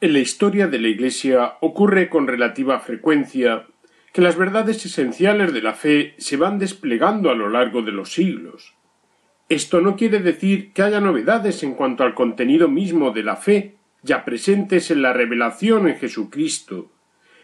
En 0.00 0.12
la 0.12 0.20
historia 0.20 0.68
de 0.68 0.78
la 0.78 0.86
Iglesia 0.86 1.54
ocurre 1.60 2.08
con 2.08 2.28
relativa 2.28 2.78
frecuencia 2.78 3.66
que 4.12 4.22
las 4.22 4.36
verdades 4.36 4.86
esenciales 4.86 5.52
de 5.52 5.62
la 5.62 5.74
fe 5.74 6.14
se 6.16 6.36
van 6.36 6.60
desplegando 6.60 7.28
a 7.28 7.34
lo 7.34 7.50
largo 7.50 7.82
de 7.82 7.90
los 7.90 8.12
siglos. 8.12 8.72
Esto 9.48 9.80
no 9.80 9.96
quiere 9.96 10.20
decir 10.20 10.72
que 10.72 10.82
haya 10.82 11.00
novedades 11.00 11.64
en 11.64 11.74
cuanto 11.74 12.04
al 12.04 12.14
contenido 12.14 12.68
mismo 12.68 13.10
de 13.10 13.24
la 13.24 13.34
fe 13.34 13.79
ya 14.02 14.24
presentes 14.24 14.90
en 14.90 15.02
la 15.02 15.12
revelación 15.12 15.88
en 15.88 15.96
Jesucristo, 15.96 16.90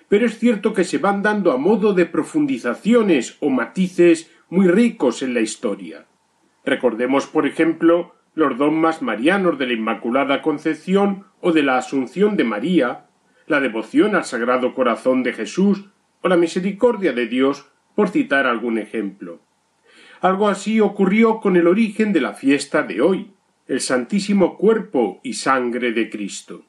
pero 0.09 0.27
es 0.27 0.39
cierto 0.39 0.73
que 0.73 0.85
se 0.85 0.99
van 0.99 1.23
dando 1.23 1.53
a 1.53 1.57
modo 1.57 1.93
de 1.93 2.07
profundizaciones 2.07 3.37
o 3.41 3.51
matices 3.51 4.31
muy 4.49 4.69
ricos 4.69 5.23
en 5.23 5.35
la 5.35 5.41
historia. 5.41 6.07
Recordemos, 6.65 7.27
por 7.27 7.47
ejemplo, 7.47 8.15
los 8.35 8.57
dogmas 8.59 9.03
marianos 9.03 9.59
de 9.59 9.67
la 9.67 9.73
Inmaculada 9.73 10.43
Concepción 10.43 11.25
o 11.41 11.53
de 11.53 11.63
la 11.63 11.79
Asunción 11.79 12.37
de 12.37 12.45
María, 12.45 13.07
la 13.47 13.61
devoción 13.61 14.15
al 14.15 14.25
Sagrado 14.25 14.75
Corazón 14.75 15.23
de 15.23 15.33
Jesús 15.33 15.87
o 16.23 16.29
la 16.29 16.37
misericordia 16.37 17.13
de 17.13 17.27
Dios, 17.27 17.67
por 17.95 18.09
citar 18.11 18.47
algún 18.47 18.79
ejemplo. 18.79 19.41
Algo 20.21 20.49
así 20.49 20.81
ocurrió 20.81 21.41
con 21.41 21.57
el 21.57 21.67
origen 21.67 22.13
de 22.13 22.21
la 22.21 22.35
fiesta 22.35 22.83
de 22.83 23.01
hoy, 23.01 23.33
el 23.69 23.81
santísimo 23.81 24.57
cuerpo 24.57 25.21
y 25.23 25.35
sangre 25.35 25.93
de 25.93 26.09
Cristo. 26.09 26.65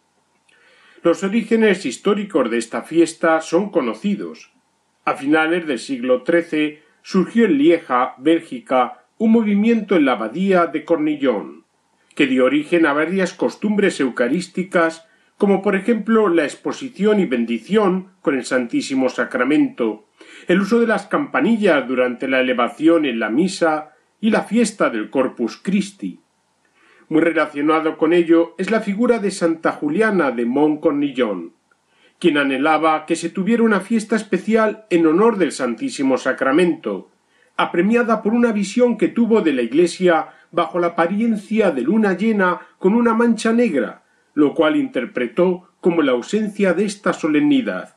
Los 1.04 1.24
orígenes 1.24 1.86
históricos 1.86 2.50
de 2.50 2.58
esta 2.58 2.82
fiesta 2.82 3.40
son 3.42 3.70
conocidos. 3.70 4.52
A 5.06 5.14
finales 5.14 5.68
del 5.68 5.80
siglo 5.80 6.24
XIII 6.26 6.80
surgió 7.04 7.46
en 7.46 7.58
Lieja, 7.58 8.16
Bélgica, 8.18 9.06
un 9.18 9.32
movimiento 9.32 9.96
en 9.96 10.06
la 10.06 10.14
abadía 10.14 10.66
de 10.66 10.84
Cornillón, 10.84 11.66
que 12.16 12.28
dio 12.28 12.46
origen 12.46 12.86
a 12.86 12.94
varias 12.94 13.34
costumbres 13.34 14.00
eucarísticas, 14.00 15.08
como 15.38 15.62
por 15.62 15.76
ejemplo 15.76 16.30
la 16.30 16.44
exposición 16.44 17.20
y 17.20 17.26
bendición 17.26 18.10
con 18.22 18.36
el 18.36 18.44
Santísimo 18.44 19.08
Sacramento, 19.10 20.08
el 20.48 20.62
uso 20.62 20.80
de 20.80 20.88
las 20.88 21.06
campanillas 21.06 21.88
durante 21.88 22.28
la 22.28 22.40
elevación 22.40 23.06
en 23.06 23.20
la 23.20 23.30
misa 23.30 23.94
y 24.20 24.32
la 24.32 24.44
fiesta 24.44 24.90
del 24.90 25.12
Corpus 25.12 25.58
Christi. 25.58 26.20
Muy 27.10 27.22
relacionado 27.22 27.98
con 27.98 28.12
ello 28.12 28.54
es 28.58 28.70
la 28.70 28.82
figura 28.82 29.20
de 29.20 29.32
Santa 29.32 29.72
Juliana 29.72 30.32
de 30.32 30.46
Montcornillon, 30.46 31.54
quien 32.20 32.38
anhelaba 32.38 33.06
que 33.06 33.16
se 33.16 33.30
tuviera 33.30 33.64
una 33.64 33.80
fiesta 33.80 34.18
especial 34.18 34.86
en 34.90 35.08
honor 35.08 35.38
del 35.38 35.54
Santísimo 35.54 36.18
Sacramento, 36.18 37.10
apremiada 37.56 38.22
por 38.22 38.34
una 38.34 38.52
visión 38.52 38.98
que 38.98 39.08
tuvo 39.08 39.42
de 39.42 39.54
la 39.54 39.62
Iglesia 39.62 40.30
bajo 40.52 40.80
la 40.80 40.88
apariencia 40.88 41.72
de 41.72 41.82
luna 41.82 42.14
llena 42.14 42.62
con 42.78 42.94
una 42.94 43.14
mancha 43.14 43.54
negra, 43.54 44.04
lo 44.34 44.54
cual 44.54 44.76
interpretó 44.76 45.70
como 45.80 46.02
la 46.02 46.12
ausencia 46.12 46.74
de 46.74 46.86
esta 46.86 47.14
solemnidad. 47.14 47.96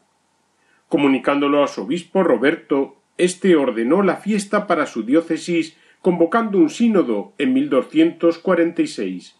Comunicándolo 0.88 1.64
a 1.64 1.69
su 1.69 1.83
obispo 1.83 2.23
Roberto, 2.23 2.97
éste 3.19 3.57
ordenó 3.57 4.02
la 4.02 4.17
fiesta 4.17 4.69
para 4.69 4.87
su 4.87 5.02
diócesis 5.02 5.76
convocando 6.00 6.59
un 6.59 6.71
sínodo 6.71 7.35
en 7.38 7.52
1246. 7.52 9.37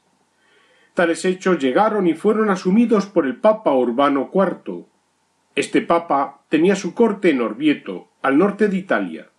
Tales 0.95 1.25
hechos 1.25 1.59
llegaron 1.59 2.07
y 2.07 2.15
fueron 2.15 2.51
asumidos 2.51 3.07
por 3.07 3.27
el 3.27 3.37
Papa 3.37 3.73
Urbano 3.73 4.31
IV. 4.33 4.85
Este 5.55 5.81
Papa 5.81 6.43
tenía 6.49 6.77
su 6.77 6.95
corte 6.95 7.31
en 7.31 7.41
Orvieto, 7.41 8.09
al 8.23 8.39
norte 8.39 8.69
de 8.69 8.77
Italia. 8.77 9.31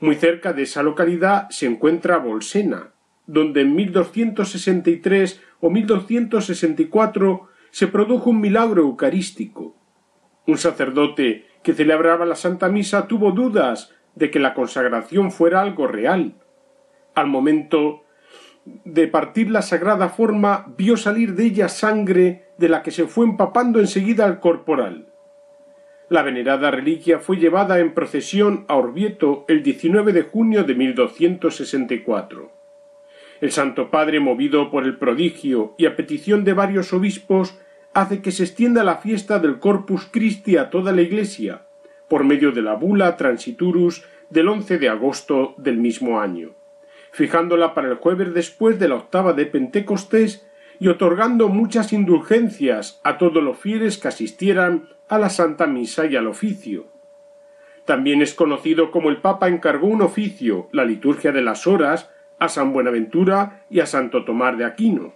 Muy 0.00 0.16
cerca 0.16 0.52
de 0.52 0.62
esa 0.62 0.82
localidad 0.82 1.48
se 1.50 1.66
encuentra 1.66 2.18
Bolsena, 2.18 2.92
donde 3.26 3.62
en 3.62 3.74
1263 3.74 5.40
o 5.60 5.70
1264 5.70 7.48
se 7.70 7.86
produjo 7.86 8.30
un 8.30 8.40
milagro 8.40 8.82
eucarístico. 8.82 9.76
Un 10.46 10.58
sacerdote 10.58 11.46
que 11.62 11.72
celebraba 11.72 12.26
la 12.26 12.34
Santa 12.34 12.68
Misa 12.68 13.06
tuvo 13.06 13.30
dudas 13.30 13.92
de 14.14 14.30
que 14.30 14.40
la 14.40 14.54
consagración 14.54 15.30
fuera 15.30 15.62
algo 15.62 15.86
real 15.86 16.41
al 17.14 17.26
momento 17.26 18.02
de 18.64 19.08
partir 19.08 19.50
la 19.50 19.62
sagrada 19.62 20.08
forma, 20.08 20.72
vio 20.76 20.96
salir 20.96 21.34
de 21.34 21.46
ella 21.46 21.68
sangre 21.68 22.46
de 22.58 22.68
la 22.68 22.82
que 22.82 22.90
se 22.90 23.06
fue 23.06 23.26
empapando 23.26 23.80
enseguida 23.80 24.24
al 24.24 24.40
corporal. 24.40 25.08
La 26.08 26.22
venerada 26.22 26.70
reliquia 26.70 27.18
fue 27.18 27.38
llevada 27.38 27.80
en 27.80 27.94
procesión 27.94 28.64
a 28.68 28.76
Orvieto 28.76 29.44
el 29.48 29.62
19 29.62 30.12
de 30.12 30.22
junio 30.22 30.62
de 30.64 30.74
1264. 30.74 32.52
El 33.40 33.50
Santo 33.50 33.90
Padre, 33.90 34.20
movido 34.20 34.70
por 34.70 34.84
el 34.84 34.98
prodigio 34.98 35.74
y 35.76 35.86
a 35.86 35.96
petición 35.96 36.44
de 36.44 36.52
varios 36.52 36.92
obispos, 36.92 37.58
hace 37.94 38.22
que 38.22 38.30
se 38.30 38.44
extienda 38.44 38.84
la 38.84 38.98
fiesta 38.98 39.38
del 39.38 39.58
Corpus 39.58 40.06
Christi 40.10 40.56
a 40.56 40.70
toda 40.70 40.92
la 40.92 41.02
Iglesia, 41.02 41.66
por 42.08 42.24
medio 42.24 42.52
de 42.52 42.62
la 42.62 42.74
bula 42.74 43.16
Transiturus 43.16 44.04
del 44.30 44.48
11 44.48 44.78
de 44.78 44.88
agosto 44.88 45.54
del 45.58 45.78
mismo 45.78 46.20
año 46.20 46.54
fijándola 47.12 47.74
para 47.74 47.88
el 47.88 47.96
jueves 47.96 48.34
después 48.34 48.78
de 48.78 48.88
la 48.88 48.96
octava 48.96 49.34
de 49.34 49.46
Pentecostés 49.46 50.46
y 50.80 50.88
otorgando 50.88 51.48
muchas 51.48 51.92
indulgencias 51.92 53.00
a 53.04 53.18
todos 53.18 53.42
los 53.42 53.58
fieles 53.58 53.98
que 53.98 54.08
asistieran 54.08 54.88
a 55.08 55.18
la 55.18 55.30
Santa 55.30 55.66
Misa 55.66 56.06
y 56.06 56.16
al 56.16 56.26
oficio. 56.26 56.86
También 57.84 58.22
es 58.22 58.34
conocido 58.34 58.90
como 58.90 59.10
el 59.10 59.18
Papa 59.18 59.48
encargó 59.48 59.86
un 59.86 60.02
oficio, 60.02 60.68
la 60.72 60.84
liturgia 60.84 61.32
de 61.32 61.42
las 61.42 61.66
horas, 61.66 62.10
a 62.38 62.48
San 62.48 62.72
Buenaventura 62.72 63.66
y 63.70 63.80
a 63.80 63.86
Santo 63.86 64.24
Tomás 64.24 64.56
de 64.56 64.64
Aquino. 64.64 65.14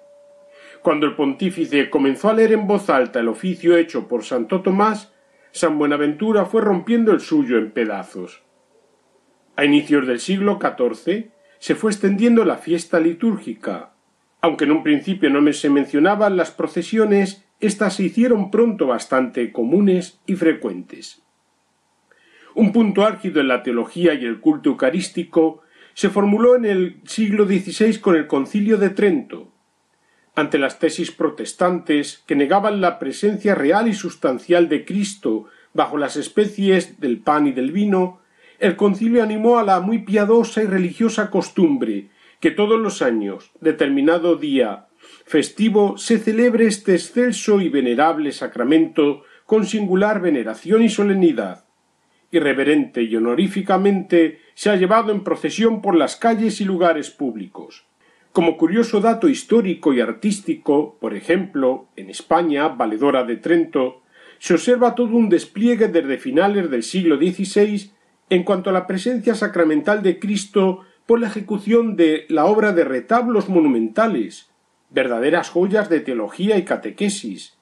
Cuando 0.83 1.07
el 1.07 1.17
pontífice 1.17 1.91
comenzó 1.91 2.29
a 2.29 2.35
leer 2.35 2.53
en 2.53 2.67
voz 2.67 2.91
alta 2.91 3.21
el 3.21 3.29
oficio 3.29 3.77
hecho 3.77 4.07
por 4.07 4.23
Santo 4.23 4.63
Tomás, 4.63 5.13
San 5.51 5.79
Buenaventura 5.79 6.45
fue 6.45 6.61
rompiendo 6.61 7.13
el 7.13 7.21
suyo 7.21 7.59
en 7.59 7.71
pedazos. 7.71 8.43
A 9.57 9.65
inicios 9.65 10.07
del 10.07 10.21
siglo 10.21 10.61
XIV, 10.61 11.31
se 11.67 11.75
fue 11.75 11.91
extendiendo 11.91 12.45
la 12.45 12.59
fiesta 12.59 13.01
litúrgica. 13.01 13.91
Aunque 14.41 14.67
en 14.67 14.71
un 14.71 14.85
principio 14.85 15.31
no 15.31 15.53
se 15.53 15.69
mencionaban 15.69 16.37
las 16.37 16.53
procesiones, 16.53 17.45
éstas 17.59 17.97
se 17.97 18.05
hicieron 18.05 18.53
pronto 18.53 18.87
bastante 18.87 19.51
comunes 19.51 20.21
y 20.27 20.37
frecuentes. 20.37 21.25
Un 22.55 22.71
punto 22.71 23.05
álgido 23.05 23.41
en 23.41 23.49
la 23.49 23.65
teología 23.65 24.15
y 24.15 24.25
el 24.25 24.39
culto 24.39 24.71
eucarístico 24.71 25.63
se 25.95 26.09
formuló 26.09 26.55
en 26.55 26.67
el 26.67 27.01
siglo 27.05 27.47
XVI 27.47 27.99
con 27.99 28.15
el 28.15 28.29
Concilio 28.29 28.79
de 28.79 28.91
Trento. 28.91 29.53
Ante 30.37 30.59
las 30.59 30.79
tesis 30.79 31.11
protestantes 31.11 32.23
que 32.29 32.37
negaban 32.37 32.81
la 32.81 33.01
presencia 33.01 33.57
real 33.57 33.89
y 33.89 33.95
sustancial 33.95 34.69
de 34.69 34.85
Cristo 34.85 35.47
bajo 35.75 35.99
las 35.99 36.17
especies 36.17 37.01
del 37.01 37.19
pan 37.19 37.49
y 37.49 37.51
del 37.51 37.73
vino, 37.73 38.21
el 38.59 38.77
concilio 38.77 39.23
animó 39.23 39.59
a 39.59 39.65
la 39.65 39.81
muy 39.81 39.99
piadosa 40.01 40.63
y 40.63 40.67
religiosa 40.67 41.31
costumbre 41.31 42.11
que 42.41 42.51
todos 42.51 42.79
los 42.79 43.03
años, 43.03 43.51
determinado 43.61 44.37
día 44.37 44.87
festivo, 45.25 45.99
se 45.99 46.19
celebre 46.19 46.67
este 46.67 46.93
excelso 46.93 47.61
y 47.61 47.69
venerable 47.69 48.33
sacramento 48.33 49.23
con 49.45 49.67
singular 49.67 50.21
veneración 50.21 50.83
y 50.83 50.89
solemnidad. 50.89 51.65
Irreverente 52.31 53.03
y 53.03 53.15
honoríficamente 53.15 54.41
se 54.55 54.71
ha 54.71 54.77
llevado 54.77 55.13
en 55.13 55.23
procesión 55.23 55.81
por 55.81 55.97
las 55.97 56.17
calles 56.17 56.61
y 56.61 56.65
lugares 56.65 57.11
públicos. 57.11 57.87
Como 58.33 58.57
curioso 58.57 59.01
dato 59.01 59.29
histórico 59.29 59.95
y 59.95 60.01
artístico, 60.01 60.99
por 61.01 61.15
ejemplo, 61.15 61.89
en 61.97 62.11
España, 62.11 62.69
valedora 62.69 63.25
de 63.25 63.37
Trento, 63.37 64.03
se 64.39 64.55
observa 64.55 64.95
todo 64.95 65.17
un 65.17 65.29
despliegue 65.29 65.89
desde 65.89 66.19
finales 66.19 66.71
del 66.71 66.83
siglo 66.83 67.17
XVI 67.17 67.93
en 68.31 68.43
cuanto 68.43 68.71
a 68.71 68.73
la 68.73 68.87
presencia 68.87 69.35
sacramental 69.35 70.03
de 70.03 70.19
Cristo 70.19 70.81
por 71.07 71.21
la 71.21 71.29
ejecución 71.29 71.97
de 71.97 72.27
la 72.29 72.47
obra 72.47 72.73
de 72.73 72.85
retablos 72.85 73.49
monumentales, 73.49 74.51
verdaderas 74.91 75.51
joyas 75.51 75.89
de 75.89 76.01
teología 76.01 76.59
y 76.59 76.65
catequesis. 76.65 77.57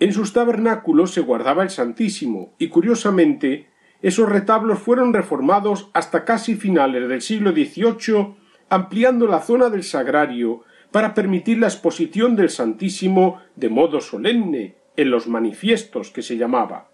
En 0.00 0.12
sus 0.12 0.32
tabernáculos 0.32 1.12
se 1.12 1.20
guardaba 1.20 1.62
el 1.62 1.70
Santísimo, 1.70 2.54
y 2.58 2.68
curiosamente, 2.68 3.68
esos 4.02 4.28
retablos 4.28 4.78
fueron 4.78 5.12
reformados 5.12 5.90
hasta 5.92 6.24
casi 6.24 6.54
finales 6.54 7.08
del 7.08 7.20
siglo 7.20 7.52
XVIII, 7.52 8.36
ampliando 8.68 9.26
la 9.26 9.40
zona 9.40 9.70
del 9.70 9.82
sagrario 9.82 10.62
para 10.92 11.14
permitir 11.14 11.58
la 11.58 11.66
exposición 11.66 12.36
del 12.36 12.50
Santísimo 12.50 13.40
de 13.56 13.68
modo 13.68 14.00
solemne 14.00 14.76
en 14.96 15.10
los 15.10 15.26
manifiestos 15.28 16.10
que 16.10 16.22
se 16.22 16.36
llamaba. 16.36 16.90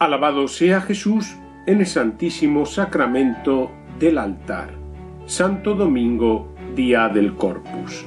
Alabado 0.00 0.48
sea 0.48 0.80
Jesús 0.80 1.36
en 1.66 1.80
el 1.80 1.86
Santísimo 1.86 2.64
Sacramento 2.64 3.70
del 3.98 4.16
altar. 4.16 4.70
Santo 5.26 5.74
Domingo, 5.74 6.54
día 6.74 7.10
del 7.10 7.34
Corpus. 7.34 8.06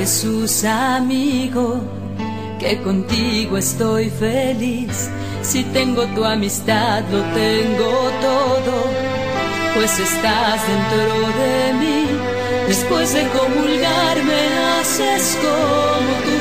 Jesús 0.00 0.64
amigo, 0.64 1.78
que 2.58 2.80
contigo 2.80 3.58
estoy 3.58 4.08
feliz. 4.08 5.10
Si 5.42 5.62
tengo 5.62 6.06
tu 6.14 6.24
amistad, 6.24 7.02
lo 7.12 7.20
tengo 7.34 8.10
todo, 8.22 8.74
pues 9.74 9.98
estás 9.98 10.58
dentro 10.66 11.04
de 11.42 11.72
mí. 11.80 12.06
Después 12.66 13.12
de 13.12 13.28
comulgar 13.28 14.16
me 14.24 14.42
haces 14.70 15.36
como 15.42 16.12
tú, 16.24 16.36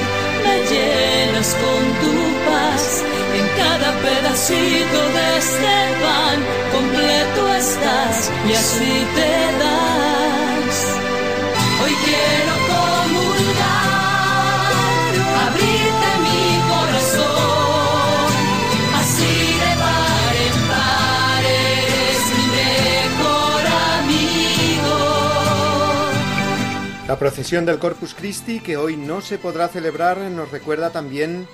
me 0.46 0.56
llenas 0.72 1.54
con 1.64 1.82
tu 2.02 2.16
paz. 2.48 3.04
En 3.40 3.46
cada 3.62 3.90
pedacito 4.06 5.00
de 5.16 5.38
este 5.38 5.76
pan 6.02 6.38
completo 6.76 7.56
estás 7.56 8.32
y 8.48 8.54
así 8.54 9.06
te 9.16 9.34
das. 9.60 10.78
Hoy 11.84 11.94
quiero 12.06 12.69
La 27.10 27.18
procesión 27.18 27.66
del 27.66 27.80
Corpus 27.80 28.14
Christi, 28.14 28.60
que 28.60 28.78
hoy 28.78 28.96
no 28.96 29.22
se 29.22 29.40
podrá 29.40 29.68
celebrar, 29.68 30.20
nos 30.20 30.52
recuerda 30.52 30.92
también 30.92 31.48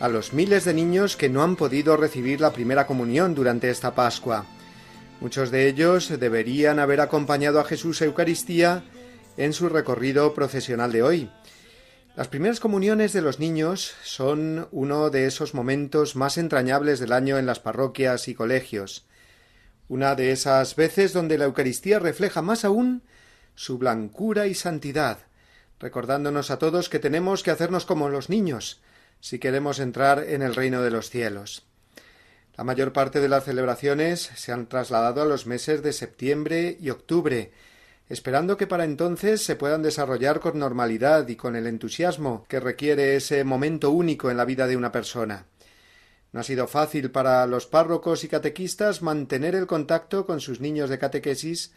a 0.00 0.08
los 0.08 0.32
miles 0.32 0.64
de 0.64 0.72
niños 0.72 1.18
que 1.18 1.28
no 1.28 1.42
han 1.42 1.54
podido 1.54 1.98
recibir 1.98 2.40
la 2.40 2.54
primera 2.54 2.86
comunión 2.86 3.34
durante 3.34 3.68
esta 3.68 3.94
Pascua. 3.94 4.46
Muchos 5.20 5.50
de 5.50 5.68
ellos 5.68 6.18
deberían 6.18 6.78
haber 6.78 7.02
acompañado 7.02 7.60
a 7.60 7.64
Jesús 7.64 8.00
Eucaristía 8.00 8.84
en 9.36 9.52
su 9.52 9.68
recorrido 9.68 10.32
procesional 10.32 10.92
de 10.92 11.02
hoy. 11.02 11.30
Las 12.16 12.28
primeras 12.28 12.58
comuniones 12.58 13.12
de 13.12 13.20
los 13.20 13.38
niños 13.38 13.92
son 14.04 14.66
uno 14.70 15.10
de 15.10 15.26
esos 15.26 15.52
momentos 15.52 16.16
más 16.16 16.38
entrañables 16.38 17.00
del 17.00 17.12
año 17.12 17.36
en 17.36 17.44
las 17.44 17.60
parroquias 17.60 18.28
y 18.28 18.34
colegios. 18.34 19.04
Una 19.88 20.14
de 20.14 20.32
esas 20.32 20.74
veces 20.74 21.12
donde 21.12 21.36
la 21.36 21.44
Eucaristía 21.44 21.98
refleja 21.98 22.40
más 22.40 22.64
aún 22.64 23.02
su 23.54 23.78
blancura 23.78 24.46
y 24.46 24.54
santidad, 24.54 25.18
recordándonos 25.78 26.50
a 26.50 26.58
todos 26.58 26.88
que 26.88 26.98
tenemos 26.98 27.42
que 27.42 27.50
hacernos 27.50 27.86
como 27.86 28.08
los 28.08 28.30
niños, 28.30 28.80
si 29.20 29.38
queremos 29.38 29.78
entrar 29.78 30.24
en 30.24 30.42
el 30.42 30.54
reino 30.54 30.82
de 30.82 30.90
los 30.90 31.10
cielos. 31.10 31.66
La 32.56 32.64
mayor 32.64 32.92
parte 32.92 33.20
de 33.20 33.28
las 33.28 33.44
celebraciones 33.44 34.30
se 34.34 34.52
han 34.52 34.68
trasladado 34.68 35.22
a 35.22 35.26
los 35.26 35.46
meses 35.46 35.82
de 35.82 35.92
septiembre 35.92 36.76
y 36.78 36.90
octubre, 36.90 37.52
esperando 38.08 38.56
que 38.56 38.66
para 38.66 38.84
entonces 38.84 39.42
se 39.42 39.56
puedan 39.56 39.82
desarrollar 39.82 40.38
con 40.40 40.58
normalidad 40.58 41.26
y 41.28 41.36
con 41.36 41.56
el 41.56 41.66
entusiasmo 41.66 42.44
que 42.48 42.60
requiere 42.60 43.16
ese 43.16 43.42
momento 43.42 43.90
único 43.90 44.30
en 44.30 44.36
la 44.36 44.44
vida 44.44 44.66
de 44.66 44.76
una 44.76 44.92
persona. 44.92 45.46
No 46.32 46.40
ha 46.40 46.44
sido 46.44 46.66
fácil 46.66 47.10
para 47.10 47.46
los 47.46 47.66
párrocos 47.66 48.22
y 48.24 48.28
catequistas 48.28 49.02
mantener 49.02 49.54
el 49.54 49.66
contacto 49.66 50.26
con 50.26 50.40
sus 50.40 50.60
niños 50.60 50.90
de 50.90 50.98
catequesis 50.98 51.72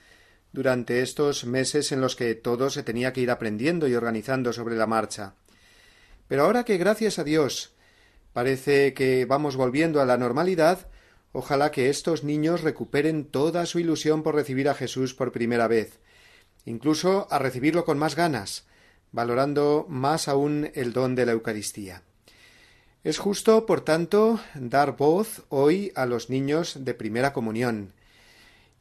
durante 0.55 1.01
estos 1.01 1.43
meses 1.43 1.91
en 1.91 1.99
los 1.99 2.15
que 2.15 2.33
todo 2.33 2.69
se 2.69 2.81
tenía 2.81 3.11
que 3.11 3.19
ir 3.19 3.29
aprendiendo 3.29 3.89
y 3.89 3.93
organizando 3.93 4.53
sobre 4.53 4.77
la 4.77 4.87
marcha. 4.87 5.35
Pero 6.29 6.45
ahora 6.45 6.63
que 6.63 6.77
gracias 6.77 7.19
a 7.19 7.25
Dios 7.25 7.73
parece 8.31 8.93
que 8.93 9.25
vamos 9.25 9.57
volviendo 9.57 10.01
a 10.01 10.05
la 10.05 10.17
normalidad, 10.17 10.87
ojalá 11.33 11.71
que 11.71 11.89
estos 11.89 12.23
niños 12.23 12.61
recuperen 12.61 13.25
toda 13.25 13.65
su 13.65 13.79
ilusión 13.79 14.23
por 14.23 14.33
recibir 14.33 14.69
a 14.69 14.75
Jesús 14.75 15.13
por 15.13 15.33
primera 15.33 15.67
vez, 15.67 15.99
incluso 16.65 17.27
a 17.29 17.37
recibirlo 17.37 17.83
con 17.83 17.99
más 17.99 18.15
ganas, 18.15 18.65
valorando 19.11 19.85
más 19.89 20.29
aún 20.29 20.71
el 20.73 20.93
don 20.93 21.15
de 21.15 21.25
la 21.25 21.33
Eucaristía. 21.33 22.01
Es 23.03 23.17
justo, 23.17 23.65
por 23.65 23.81
tanto, 23.81 24.39
dar 24.55 24.95
voz 24.95 25.43
hoy 25.49 25.91
a 25.95 26.05
los 26.05 26.29
niños 26.29 26.85
de 26.85 26.93
primera 26.93 27.33
comunión, 27.33 27.91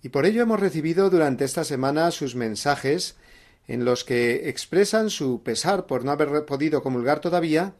y 0.04 0.10
por 0.10 0.26
ello 0.26 0.42
hemos 0.42 0.60
recibido 0.60 1.08
durante 1.08 1.46
esta 1.46 1.64
semana 1.64 2.10
sus 2.10 2.34
mensajes 2.34 3.16
en 3.66 3.86
los 3.86 4.04
que 4.04 4.50
expresan 4.50 5.08
su 5.08 5.42
pesar 5.42 5.86
por 5.86 6.04
no 6.04 6.10
haber 6.10 6.44
podido 6.44 6.82
comulgar 6.82 7.20
todavía, 7.20 7.72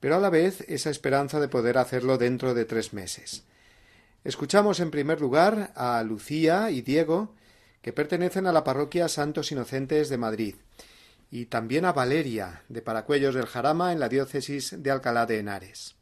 pero 0.00 0.16
a 0.16 0.18
la 0.18 0.28
vez 0.28 0.62
esa 0.62 0.90
esperanza 0.90 1.38
de 1.38 1.46
poder 1.46 1.78
hacerlo 1.78 2.18
dentro 2.18 2.54
de 2.54 2.64
tres 2.64 2.92
meses. 2.92 3.44
Escuchamos 4.24 4.80
en 4.80 4.90
primer 4.90 5.20
lugar 5.20 5.72
a 5.76 6.02
Lucía 6.02 6.72
y 6.72 6.82
Diego, 6.82 7.32
que 7.80 7.92
pertenecen 7.92 8.48
a 8.48 8.52
la 8.52 8.64
parroquia 8.64 9.06
Santos 9.06 9.52
Inocentes 9.52 10.08
de 10.08 10.18
Madrid, 10.18 10.56
y 11.30 11.46
también 11.46 11.84
a 11.84 11.92
Valeria, 11.92 12.64
de 12.68 12.82
Paracuellos 12.82 13.36
del 13.36 13.46
Jarama, 13.46 13.92
en 13.92 14.00
la 14.00 14.08
diócesis 14.08 14.82
de 14.82 14.90
Alcalá 14.90 15.26
de 15.26 15.38
Henares. 15.38 15.94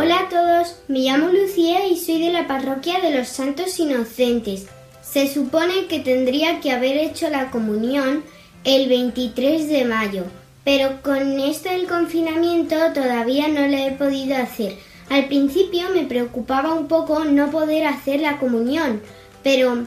Hola 0.00 0.20
a 0.20 0.28
todos, 0.28 0.76
me 0.86 1.00
llamo 1.00 1.26
Lucía 1.26 1.84
y 1.88 1.96
soy 1.96 2.20
de 2.20 2.32
la 2.32 2.46
parroquia 2.46 3.00
de 3.00 3.10
los 3.10 3.26
Santos 3.26 3.80
Inocentes. 3.80 4.68
Se 5.02 5.26
supone 5.26 5.86
que 5.88 5.98
tendría 5.98 6.60
que 6.60 6.70
haber 6.70 6.96
hecho 6.98 7.28
la 7.30 7.50
comunión 7.50 8.22
el 8.62 8.88
23 8.88 9.68
de 9.68 9.84
mayo, 9.86 10.22
pero 10.62 11.02
con 11.02 11.40
esto 11.40 11.70
del 11.70 11.88
confinamiento 11.88 12.76
todavía 12.94 13.48
no 13.48 13.66
la 13.66 13.86
he 13.86 13.90
podido 13.90 14.36
hacer. 14.36 14.76
Al 15.10 15.26
principio 15.26 15.90
me 15.92 16.04
preocupaba 16.04 16.74
un 16.74 16.86
poco 16.86 17.24
no 17.24 17.50
poder 17.50 17.84
hacer 17.84 18.20
la 18.20 18.38
comunión, 18.38 19.02
pero 19.42 19.78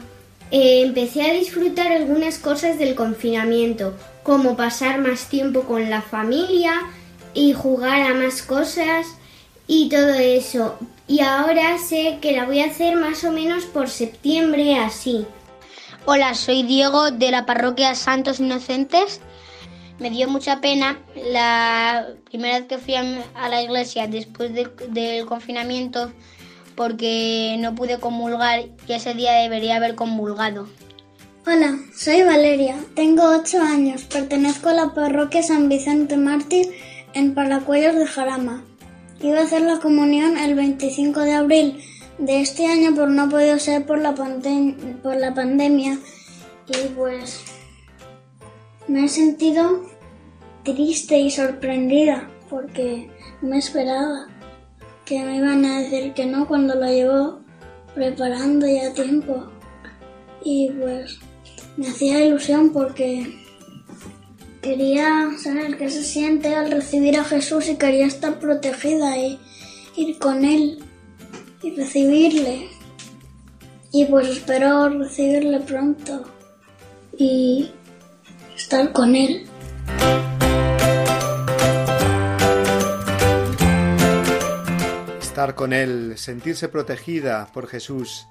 eh, 0.50 0.82
empecé 0.82 1.22
a 1.22 1.32
disfrutar 1.32 1.90
algunas 1.90 2.38
cosas 2.38 2.78
del 2.78 2.94
confinamiento, 2.94 3.94
como 4.22 4.58
pasar 4.58 4.98
más 5.00 5.30
tiempo 5.30 5.62
con 5.62 5.88
la 5.88 6.02
familia 6.02 6.74
y 7.32 7.54
jugar 7.54 8.02
a 8.02 8.12
más 8.12 8.42
cosas 8.42 9.06
y 9.66 9.88
todo 9.88 10.14
eso. 10.14 10.78
Y 11.08 11.20
ahora 11.20 11.78
sé 11.78 12.18
que 12.20 12.32
la 12.32 12.44
voy 12.46 12.60
a 12.60 12.66
hacer 12.66 12.96
más 12.96 13.24
o 13.24 13.32
menos 13.32 13.64
por 13.64 13.88
septiembre 13.88 14.76
así. 14.76 15.26
Hola, 16.04 16.34
soy 16.34 16.62
Diego 16.62 17.10
de 17.10 17.30
la 17.30 17.46
parroquia 17.46 17.94
Santos 17.94 18.40
Inocentes. 18.40 19.20
Me 19.98 20.10
dio 20.10 20.28
mucha 20.28 20.60
pena 20.60 20.98
la 21.30 22.06
primera 22.24 22.58
vez 22.58 22.66
que 22.68 22.78
fui 22.78 22.94
a 22.94 23.48
la 23.48 23.62
iglesia 23.62 24.06
después 24.08 24.52
de- 24.52 24.70
del 24.88 25.26
confinamiento 25.26 26.10
porque 26.74 27.56
no 27.60 27.74
pude 27.74 27.98
comulgar 28.00 28.64
y 28.88 28.92
ese 28.92 29.14
día 29.14 29.32
debería 29.34 29.76
haber 29.76 29.94
comulgado. 29.94 30.66
Hola, 31.46 31.76
soy 31.94 32.22
Valeria, 32.22 32.76
tengo 32.96 33.24
8 33.28 33.60
años, 33.60 34.04
pertenezco 34.04 34.70
a 34.70 34.74
la 34.74 34.94
parroquia 34.94 35.42
San 35.42 35.68
Vicente 35.68 36.16
Mártir 36.16 36.70
en 37.14 37.34
Paracuellos 37.34 37.94
de 37.96 38.06
Jarama. 38.06 38.64
Iba 39.22 39.38
a 39.38 39.44
hacer 39.44 39.62
la 39.62 39.78
comunión 39.78 40.36
el 40.36 40.56
25 40.56 41.20
de 41.20 41.32
abril 41.32 41.80
de 42.18 42.40
este 42.40 42.66
año, 42.66 42.90
pero 42.94 43.06
no 43.06 43.22
ha 43.22 43.28
podido 43.28 43.56
ser 43.60 43.86
por 43.86 43.98
la, 44.00 44.14
pandemia 44.14 45.98
y 46.68 46.88
pues 46.88 47.44
me 48.88 49.04
he 49.04 49.08
sentido 49.08 49.82
triste 50.64 51.18
y 51.18 51.30
sorprendida 51.30 52.28
porque 52.50 53.10
me 53.40 53.58
esperaba 53.58 54.26
que 55.04 55.22
me 55.22 55.36
iban 55.36 55.64
a 55.66 55.80
decir 55.80 56.14
que 56.14 56.26
no 56.26 56.48
cuando 56.48 56.74
lo 56.74 56.86
llevo 56.86 57.40
preparando 57.94 58.66
ya 58.66 58.92
tiempo. 58.92 59.44
Y 60.44 60.70
pues 60.70 61.20
me 61.76 61.86
hacía 61.88 62.24
ilusión 62.24 62.70
porque 62.70 63.41
quería 64.62 65.28
saber 65.42 65.76
qué 65.76 65.90
se 65.90 66.04
siente 66.04 66.54
al 66.54 66.70
recibir 66.70 67.18
a 67.18 67.24
Jesús 67.24 67.68
y 67.68 67.76
quería 67.76 68.06
estar 68.06 68.38
protegida 68.38 69.18
y 69.18 69.40
ir 69.96 70.18
con 70.18 70.44
Él 70.44 70.82
y 71.62 71.76
recibirle. 71.76 72.68
Y 73.90 74.06
pues 74.06 74.28
espero 74.28 74.88
recibirle 74.88 75.60
pronto 75.60 76.24
y 77.18 77.72
estar 78.56 78.92
con 78.92 79.16
Él. 79.16 79.46
Estar 85.20 85.54
con 85.56 85.72
Él, 85.72 86.14
sentirse 86.16 86.68
protegida 86.68 87.50
por 87.52 87.66
Jesús. 87.66 88.26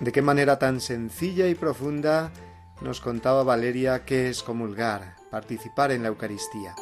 De 0.00 0.10
qué 0.10 0.22
manera 0.22 0.58
tan 0.58 0.80
sencilla 0.80 1.46
y 1.46 1.54
profunda 1.54 2.32
nos 2.80 3.00
contaba 3.00 3.44
Valeria 3.44 4.04
qué 4.04 4.28
es 4.28 4.42
comulgar, 4.42 5.17
participar 5.30 5.92
en 5.92 6.02
la 6.02 6.08
Eucaristía. 6.08 6.74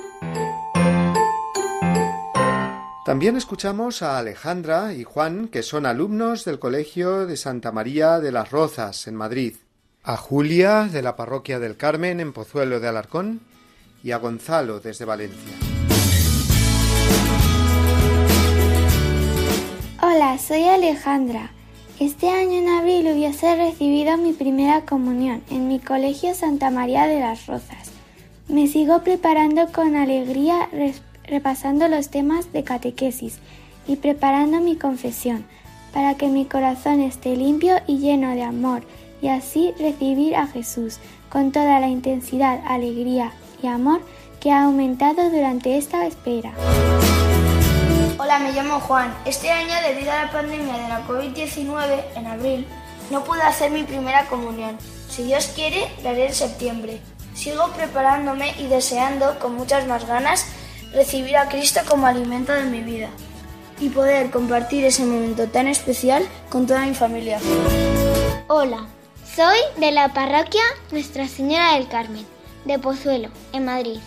También 3.06 3.36
escuchamos 3.36 4.02
a 4.02 4.18
Alejandra 4.18 4.92
y 4.92 5.04
Juan, 5.04 5.46
que 5.46 5.62
son 5.62 5.86
alumnos 5.86 6.44
del 6.44 6.58
Colegio 6.58 7.24
de 7.24 7.36
Santa 7.36 7.70
María 7.70 8.18
de 8.18 8.32
las 8.32 8.50
Rozas, 8.50 9.06
en 9.06 9.14
Madrid, 9.14 9.54
a 10.02 10.16
Julia, 10.16 10.88
de 10.90 11.02
la 11.02 11.14
Parroquia 11.14 11.60
del 11.60 11.76
Carmen, 11.76 12.18
en 12.18 12.32
Pozuelo 12.32 12.80
de 12.80 12.88
Alarcón, 12.88 13.42
y 14.02 14.10
a 14.10 14.18
Gonzalo, 14.18 14.80
desde 14.80 15.04
Valencia. 15.04 15.56
Hola, 20.02 20.36
soy 20.38 20.64
Alejandra. 20.64 21.52
Este 22.00 22.28
año 22.28 22.58
en 22.58 22.68
abril 22.68 23.06
hubiese 23.12 23.54
recibido 23.56 24.16
mi 24.16 24.32
primera 24.32 24.84
comunión 24.84 25.42
en 25.50 25.68
mi 25.68 25.78
colegio 25.78 26.34
Santa 26.34 26.70
María 26.70 27.06
de 27.06 27.20
las 27.20 27.46
Rozas. 27.46 27.95
Me 28.48 28.68
sigo 28.68 29.00
preparando 29.00 29.72
con 29.72 29.96
alegría 29.96 30.68
repasando 31.24 31.88
los 31.88 32.10
temas 32.10 32.52
de 32.52 32.62
catequesis 32.62 33.38
y 33.88 33.96
preparando 33.96 34.60
mi 34.60 34.76
confesión, 34.76 35.44
para 35.92 36.14
que 36.14 36.28
mi 36.28 36.44
corazón 36.44 37.00
esté 37.00 37.34
limpio 37.34 37.74
y 37.88 37.98
lleno 37.98 38.30
de 38.36 38.44
amor, 38.44 38.84
y 39.20 39.28
así 39.28 39.74
recibir 39.80 40.36
a 40.36 40.46
Jesús 40.46 40.98
con 41.28 41.50
toda 41.50 41.80
la 41.80 41.88
intensidad, 41.88 42.60
alegría 42.68 43.32
y 43.60 43.66
amor 43.66 44.00
que 44.38 44.52
ha 44.52 44.62
aumentado 44.62 45.28
durante 45.28 45.76
esta 45.76 46.06
espera. 46.06 46.52
Hola, 48.16 48.38
me 48.38 48.52
llamo 48.52 48.78
Juan. 48.78 49.12
Este 49.24 49.50
año, 49.50 49.74
debido 49.88 50.12
a 50.12 50.26
la 50.26 50.30
pandemia 50.30 50.74
de 50.74 50.88
la 50.88 51.04
COVID-19, 51.04 52.00
en 52.14 52.26
abril, 52.28 52.66
no 53.10 53.24
pude 53.24 53.42
hacer 53.42 53.72
mi 53.72 53.82
primera 53.82 54.26
comunión. 54.26 54.78
Si 55.08 55.24
Dios 55.24 55.48
quiere, 55.48 55.88
la 56.04 56.10
haré 56.10 56.28
en 56.28 56.34
septiembre. 56.34 57.00
Sigo 57.36 57.68
preparándome 57.72 58.54
y 58.58 58.66
deseando, 58.66 59.38
con 59.38 59.56
muchas 59.56 59.86
más 59.86 60.06
ganas, 60.06 60.46
recibir 60.94 61.36
a 61.36 61.50
Cristo 61.50 61.80
como 61.86 62.06
alimento 62.06 62.52
de 62.52 62.64
mi 62.64 62.80
vida 62.80 63.10
y 63.78 63.90
poder 63.90 64.30
compartir 64.30 64.86
ese 64.86 65.04
momento 65.04 65.46
tan 65.46 65.68
especial 65.68 66.26
con 66.48 66.66
toda 66.66 66.86
mi 66.86 66.94
familia. 66.94 67.38
Hola, 68.48 68.86
soy 69.34 69.58
de 69.76 69.92
la 69.92 70.14
parroquia 70.14 70.62
Nuestra 70.90 71.28
Señora 71.28 71.74
del 71.74 71.88
Carmen, 71.88 72.24
de 72.64 72.78
Pozuelo, 72.78 73.28
en 73.52 73.66
Madrid. 73.66 74.00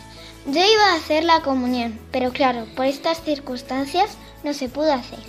Yo 0.48 0.60
iba 0.60 0.92
a 0.92 0.96
hacer 0.96 1.24
la 1.24 1.42
comunión, 1.42 2.00
pero 2.12 2.32
claro, 2.32 2.66
por 2.76 2.88
estas 2.88 3.22
circunstancias 3.22 4.10
no 4.44 4.56
se 4.56 4.70
pudo 4.70 4.92
hacer. 4.92 5.20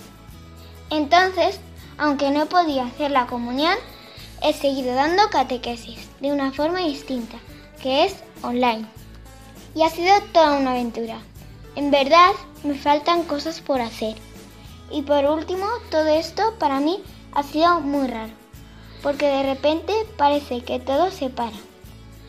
Entonces, 0.89 1.59
aunque 1.99 2.31
no 2.31 2.47
podía 2.47 2.85
hacer 2.85 3.11
la 3.11 3.27
comunión, 3.27 3.75
he 4.41 4.53
seguido 4.53 4.95
dando 4.95 5.29
catequesis 5.29 6.09
de 6.19 6.31
una 6.31 6.51
forma 6.51 6.79
distinta, 6.79 7.37
que 7.81 8.05
es 8.05 8.15
online. 8.43 8.85
Y 9.75 9.83
ha 9.83 9.89
sido 9.89 10.13
toda 10.33 10.57
una 10.57 10.71
aventura. 10.71 11.19
En 11.75 11.91
verdad, 11.91 12.31
me 12.63 12.75
faltan 12.75 13.23
cosas 13.23 13.61
por 13.61 13.81
hacer. 13.81 14.15
Y 14.91 15.01
por 15.03 15.25
último, 15.25 15.65
todo 15.89 16.07
esto 16.07 16.53
para 16.59 16.79
mí 16.79 16.99
ha 17.33 17.43
sido 17.43 17.79
muy 17.79 18.07
raro, 18.07 18.33
porque 19.01 19.25
de 19.25 19.43
repente 19.43 19.93
parece 20.17 20.61
que 20.61 20.79
todo 20.79 21.11
se 21.11 21.29
para. 21.29 21.57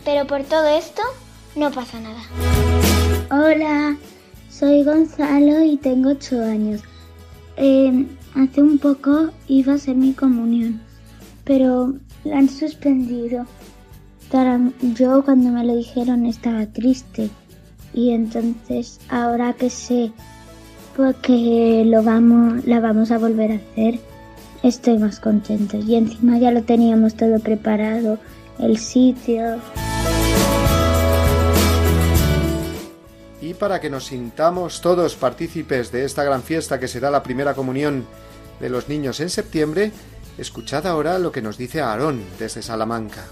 Pero 0.04 0.26
por 0.26 0.44
todo 0.44 0.68
esto 0.68 1.02
no 1.56 1.70
pasa 1.72 2.00
nada. 2.00 2.22
Hola, 3.30 3.96
soy 4.48 4.84
Gonzalo 4.84 5.64
y 5.64 5.76
tengo 5.76 6.10
8 6.10 6.40
años. 6.42 6.82
Em, 7.56 8.08
hace 8.34 8.62
un 8.62 8.78
poco 8.78 9.30
iba 9.48 9.74
a 9.74 9.78
ser 9.78 9.96
mi 9.96 10.12
comunión, 10.12 10.80
pero 11.44 11.94
la 12.24 12.38
han 12.38 12.48
suspendido. 12.48 13.46
Yo 14.80 15.22
cuando 15.24 15.50
me 15.50 15.64
lo 15.64 15.76
dijeron 15.76 16.24
estaba 16.24 16.64
triste 16.66 17.28
y 17.92 18.10
entonces 18.10 18.98
ahora 19.10 19.52
que 19.52 19.68
sé 19.68 20.10
porque 20.96 21.84
lo 21.86 22.02
vamos, 22.02 22.64
la 22.66 22.80
vamos 22.80 23.10
a 23.10 23.18
volver 23.18 23.52
a 23.52 23.54
hacer, 23.56 23.98
estoy 24.62 24.98
más 24.98 25.20
contento. 25.20 25.78
Y 25.78 25.96
encima 25.96 26.38
ya 26.38 26.50
lo 26.50 26.62
teníamos 26.62 27.14
todo 27.14 27.38
preparado, 27.40 28.18
el 28.58 28.78
sitio. 28.78 29.58
Y 33.40 33.54
para 33.54 33.80
que 33.80 33.90
nos 33.90 34.04
sintamos 34.04 34.80
todos 34.80 35.16
partícipes 35.16 35.90
de 35.92 36.04
esta 36.04 36.24
gran 36.24 36.42
fiesta 36.42 36.78
que 36.78 36.88
será 36.88 37.10
la 37.10 37.22
primera 37.22 37.54
comunión 37.54 38.06
de 38.60 38.70
los 38.70 38.88
niños 38.88 39.20
en 39.20 39.30
septiembre, 39.30 39.92
escuchad 40.38 40.86
ahora 40.86 41.18
lo 41.18 41.32
que 41.32 41.42
nos 41.42 41.58
dice 41.58 41.80
Aarón 41.80 42.22
desde 42.38 42.62
Salamanca. 42.62 43.24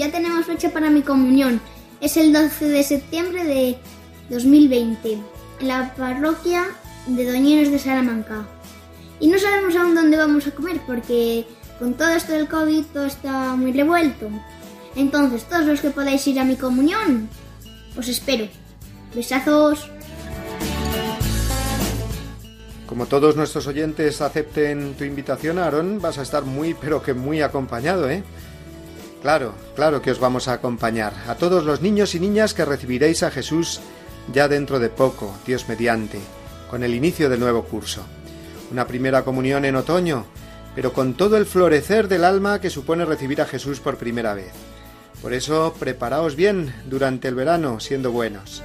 Ya 0.00 0.10
tenemos 0.10 0.46
fecha 0.46 0.70
para 0.70 0.88
mi 0.88 1.02
comunión. 1.02 1.60
Es 2.00 2.16
el 2.16 2.32
12 2.32 2.68
de 2.68 2.82
septiembre 2.82 3.44
de 3.44 3.76
2020, 4.30 5.18
en 5.60 5.68
la 5.68 5.94
parroquia 5.94 6.68
de 7.06 7.30
Doñeros 7.30 7.70
de 7.70 7.78
Salamanca. 7.78 8.46
Y 9.20 9.28
no 9.28 9.38
sabemos 9.38 9.76
aún 9.76 9.94
dónde 9.94 10.16
vamos 10.16 10.46
a 10.46 10.52
comer 10.52 10.80
porque 10.86 11.44
con 11.78 11.92
todo 11.92 12.08
esto 12.12 12.32
del 12.32 12.48
COVID 12.48 12.82
todo 12.94 13.04
está 13.04 13.54
muy 13.56 13.72
revuelto. 13.72 14.30
Entonces, 14.96 15.44
todos 15.44 15.66
los 15.66 15.82
que 15.82 15.90
podáis 15.90 16.26
ir 16.26 16.40
a 16.40 16.44
mi 16.44 16.56
comunión, 16.56 17.28
os 17.94 18.08
espero. 18.08 18.48
Besazos. 19.14 19.90
Como 22.86 23.04
todos 23.04 23.36
nuestros 23.36 23.66
oyentes 23.66 24.22
acepten 24.22 24.94
tu 24.94 25.04
invitación, 25.04 25.58
Aaron, 25.58 26.00
vas 26.00 26.16
a 26.16 26.22
estar 26.22 26.44
muy, 26.44 26.72
pero 26.72 27.02
que 27.02 27.12
muy 27.12 27.42
acompañado, 27.42 28.08
¿eh? 28.08 28.24
Claro, 29.22 29.52
claro 29.76 30.00
que 30.00 30.10
os 30.10 30.18
vamos 30.18 30.48
a 30.48 30.54
acompañar. 30.54 31.12
A 31.28 31.34
todos 31.34 31.64
los 31.64 31.82
niños 31.82 32.14
y 32.14 32.20
niñas 32.20 32.54
que 32.54 32.64
recibiréis 32.64 33.22
a 33.22 33.30
Jesús 33.30 33.80
ya 34.32 34.48
dentro 34.48 34.78
de 34.78 34.88
poco, 34.88 35.36
Dios 35.46 35.68
mediante, 35.68 36.20
con 36.70 36.82
el 36.82 36.94
inicio 36.94 37.28
del 37.28 37.40
nuevo 37.40 37.64
curso. 37.64 38.02
Una 38.72 38.86
primera 38.86 39.22
comunión 39.22 39.64
en 39.64 39.76
otoño, 39.76 40.24
pero 40.74 40.92
con 40.92 41.14
todo 41.14 41.36
el 41.36 41.44
florecer 41.44 42.08
del 42.08 42.24
alma 42.24 42.60
que 42.60 42.70
supone 42.70 43.04
recibir 43.04 43.42
a 43.42 43.46
Jesús 43.46 43.80
por 43.80 43.98
primera 43.98 44.32
vez. 44.32 44.52
Por 45.20 45.34
eso, 45.34 45.74
preparaos 45.78 46.34
bien 46.34 46.74
durante 46.86 47.28
el 47.28 47.34
verano, 47.34 47.78
siendo 47.78 48.12
buenos. 48.12 48.62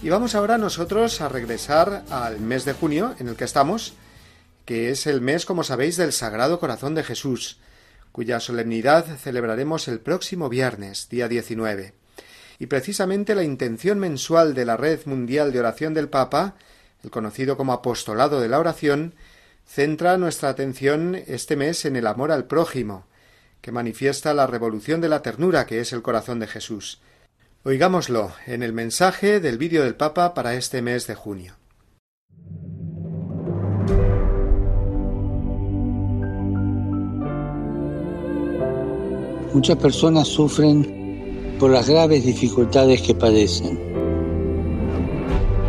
Y 0.00 0.10
vamos 0.10 0.34
ahora 0.34 0.58
nosotros 0.58 1.20
a 1.22 1.28
regresar 1.28 2.04
al 2.10 2.38
mes 2.38 2.64
de 2.64 2.74
junio 2.74 3.14
en 3.18 3.28
el 3.28 3.36
que 3.36 3.44
estamos, 3.44 3.94
que 4.64 4.90
es 4.90 5.06
el 5.06 5.20
mes, 5.20 5.44
como 5.46 5.64
sabéis, 5.64 5.96
del 5.96 6.12
Sagrado 6.12 6.58
Corazón 6.58 6.94
de 6.94 7.04
Jesús, 7.04 7.58
cuya 8.12 8.40
solemnidad 8.40 9.04
celebraremos 9.18 9.88
el 9.88 10.00
próximo 10.00 10.48
viernes, 10.48 11.08
día 11.08 11.28
19. 11.28 11.94
Y 12.58 12.66
precisamente 12.66 13.34
la 13.34 13.42
intención 13.42 13.98
mensual 13.98 14.54
de 14.54 14.64
la 14.64 14.76
Red 14.76 15.00
Mundial 15.06 15.52
de 15.52 15.60
Oración 15.60 15.92
del 15.94 16.08
Papa, 16.08 16.54
el 17.02 17.10
conocido 17.10 17.56
como 17.56 17.72
Apostolado 17.72 18.40
de 18.40 18.48
la 18.48 18.60
Oración, 18.60 19.14
centra 19.66 20.16
nuestra 20.16 20.48
atención 20.50 21.16
este 21.26 21.56
mes 21.56 21.84
en 21.84 21.96
el 21.96 22.06
amor 22.06 22.30
al 22.30 22.46
prójimo, 22.46 23.06
que 23.60 23.72
manifiesta 23.72 24.32
la 24.34 24.46
revolución 24.46 25.00
de 25.00 25.08
la 25.08 25.22
ternura 25.22 25.66
que 25.66 25.80
es 25.80 25.92
el 25.92 26.02
corazón 26.02 26.38
de 26.38 26.46
Jesús. 26.46 27.00
Oigámoslo 27.64 28.32
en 28.46 28.62
el 28.62 28.72
mensaje 28.72 29.40
del 29.40 29.58
vídeo 29.58 29.82
del 29.82 29.96
Papa 29.96 30.34
para 30.34 30.54
este 30.54 30.82
mes 30.82 31.06
de 31.06 31.14
junio. 31.14 31.56
Muchas 39.54 39.76
personas 39.76 40.26
sufren 40.26 41.56
por 41.60 41.70
las 41.70 41.88
graves 41.88 42.24
dificultades 42.24 43.00
que 43.02 43.14
padecen. 43.14 43.78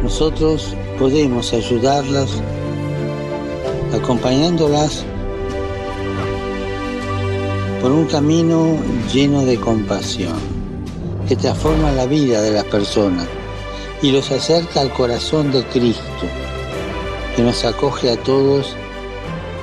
Nosotros 0.02 0.76
podemos 0.98 1.54
ayudarlas 1.54 2.41
acompañándolas 3.93 5.06
por 7.80 7.91
un 7.91 8.06
camino 8.06 8.76
lleno 9.13 9.45
de 9.45 9.58
compasión, 9.58 10.34
que 11.28 11.36
transforma 11.36 11.91
la 11.91 12.08
vida 12.08 12.41
de 12.41 12.54
las 12.54 12.63
personas 12.63 13.28
y 14.02 14.12
los 14.12 14.32
acerca 14.32 14.82
al 14.82 14.91
corazón 14.91 15.52
de 15.52 15.63
Cristo, 15.65 16.26
que 17.36 17.43
nos 17.43 17.63
acoge 17.63 18.10
a 18.10 18.17
todos 18.17 18.76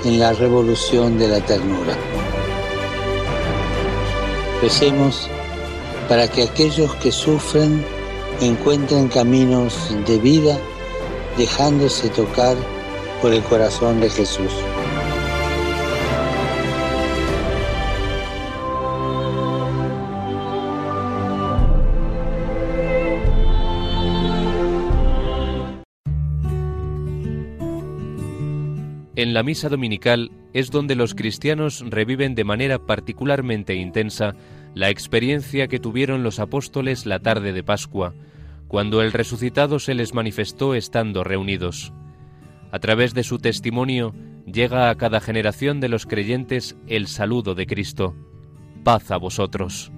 en 0.05 0.21
la 0.21 0.33
revolución 0.33 1.19
de 1.19 1.27
la 1.27 1.41
ternura. 1.45 2.12
Recemos 4.63 5.29
para 6.09 6.29
que 6.29 6.45
aquellos 6.45 6.95
que 6.97 7.11
sufren 7.11 7.85
encuentren 8.41 9.09
caminos 9.09 9.75
de 10.07 10.19
vida 10.19 10.57
dejándose 11.37 12.09
tocar 12.11 12.57
por 13.21 13.33
el 13.35 13.43
corazón 13.43 14.01
de 14.01 14.09
Jesús. 14.09 14.53
En 29.23 29.35
la 29.35 29.45
misa 29.45 29.69
dominical 29.69 30.33
es 30.53 30.73
donde 30.73 30.97
los 30.97 31.15
cristianos 31.15 31.85
reviven 31.89 32.35
de 32.35 32.43
manera 32.43 32.81
particularmente 32.81 33.77
intensa 33.77 34.33
la 34.75 34.91
experiencia 34.91 35.69
que 35.69 35.79
tuvieron 35.79 36.25
los 36.25 36.41
apóstoles 36.41 37.07
la 37.07 37.21
tarde 37.21 37.53
de 37.53 37.63
Pascua, 37.63 38.15
cuando 38.67 39.01
el 39.01 39.13
resucitado 39.13 39.79
se 39.79 39.95
les 39.95 40.13
manifestó 40.13 40.75
estando 40.75 41.23
reunidos. 41.23 41.93
A 42.73 42.81
través 42.81 43.15
de 43.15 43.23
su 43.23 43.39
testimonio 43.39 44.13
llega 44.45 44.91
a 44.91 44.97
cada 44.97 45.21
generación 45.21 45.79
de 45.79 45.89
los 45.89 46.05
creyentes 46.05 46.77
el 46.89 47.07
saludo 47.07 47.55
de 47.55 47.69
Cristo. 47.69 48.17
Paz 48.83 49.13
a 49.13 49.19
vosotros. 49.19 49.93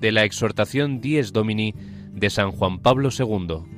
De 0.00 0.12
la 0.12 0.22
exhortación 0.22 1.00
Dies 1.00 1.32
Domini 1.32 1.74
de 2.12 2.30
San 2.30 2.52
Juan 2.52 2.78
Pablo 2.78 3.08
II. 3.10 3.77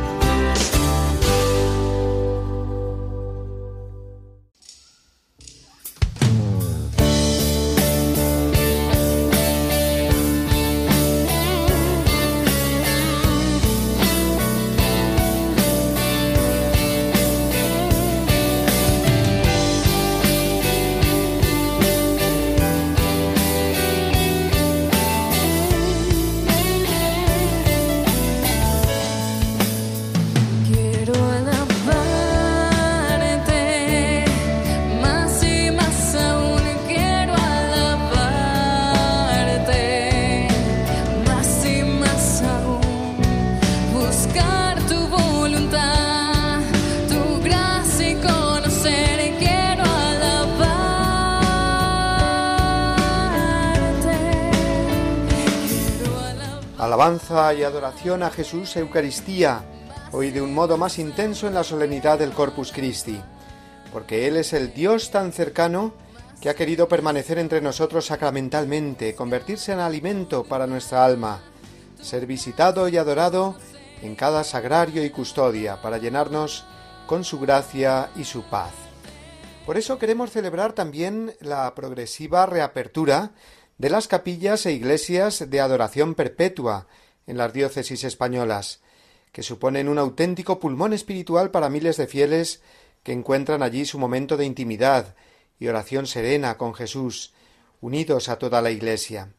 Y 57.31 57.63
adoración 57.63 58.23
a 58.23 58.29
Jesús 58.29 58.75
Eucaristía, 58.75 59.63
hoy 60.11 60.31
de 60.31 60.41
un 60.41 60.53
modo 60.53 60.77
más 60.77 60.99
intenso 60.99 61.47
en 61.47 61.53
la 61.53 61.63
solemnidad 61.63 62.19
del 62.19 62.33
Corpus 62.33 62.73
Christi, 62.73 63.21
porque 63.93 64.27
Él 64.27 64.35
es 64.35 64.51
el 64.51 64.73
Dios 64.73 65.11
tan 65.11 65.31
cercano 65.31 65.93
que 66.41 66.49
ha 66.49 66.55
querido 66.55 66.89
permanecer 66.89 67.39
entre 67.39 67.61
nosotros 67.61 68.07
sacramentalmente, 68.07 69.15
convertirse 69.15 69.71
en 69.71 69.79
alimento 69.79 70.43
para 70.43 70.67
nuestra 70.67 71.05
alma, 71.05 71.39
ser 72.01 72.25
visitado 72.25 72.89
y 72.89 72.97
adorado 72.97 73.55
en 74.01 74.15
cada 74.15 74.43
sagrario 74.43 75.01
y 75.05 75.09
custodia, 75.09 75.81
para 75.81 75.99
llenarnos 75.99 76.65
con 77.07 77.23
su 77.23 77.39
gracia 77.39 78.09
y 78.17 78.25
su 78.25 78.43
paz. 78.43 78.73
Por 79.65 79.77
eso 79.77 79.97
queremos 79.97 80.31
celebrar 80.31 80.73
también 80.73 81.33
la 81.39 81.73
progresiva 81.75 82.45
reapertura 82.45 83.31
de 83.77 83.89
las 83.89 84.09
capillas 84.09 84.65
e 84.65 84.73
iglesias 84.73 85.49
de 85.49 85.61
adoración 85.61 86.13
perpetua 86.13 86.87
en 87.27 87.37
las 87.37 87.53
diócesis 87.53 88.03
españolas, 88.03 88.81
que 89.31 89.43
suponen 89.43 89.87
un 89.87 89.97
auténtico 89.97 90.59
pulmón 90.59 90.93
espiritual 90.93 91.51
para 91.51 91.69
miles 91.69 91.97
de 91.97 92.07
fieles 92.07 92.61
que 93.03 93.13
encuentran 93.13 93.63
allí 93.63 93.85
su 93.85 93.97
momento 93.97 94.37
de 94.37 94.45
intimidad 94.45 95.15
y 95.59 95.67
oración 95.67 96.07
serena 96.07 96.57
con 96.57 96.73
Jesús, 96.73 97.33
unidos 97.79 98.29
a 98.29 98.37
toda 98.37 98.61
la 98.61 98.71
Iglesia. 98.71 99.29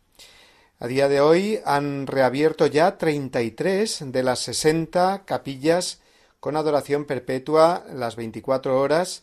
A 0.79 0.87
día 0.89 1.09
de 1.09 1.21
hoy 1.21 1.61
han 1.65 2.07
reabierto 2.07 2.67
ya 2.67 2.99
treinta 2.99 3.43
y 3.43 3.53
tres 3.53 3.99
de 4.05 4.23
las 4.23 4.41
sesenta 4.41 5.23
capillas 5.25 6.01
con 6.41 6.57
adoración 6.57 7.05
perpetua 7.05 7.85
las 7.93 8.17
veinticuatro 8.17 8.81
horas 8.81 9.23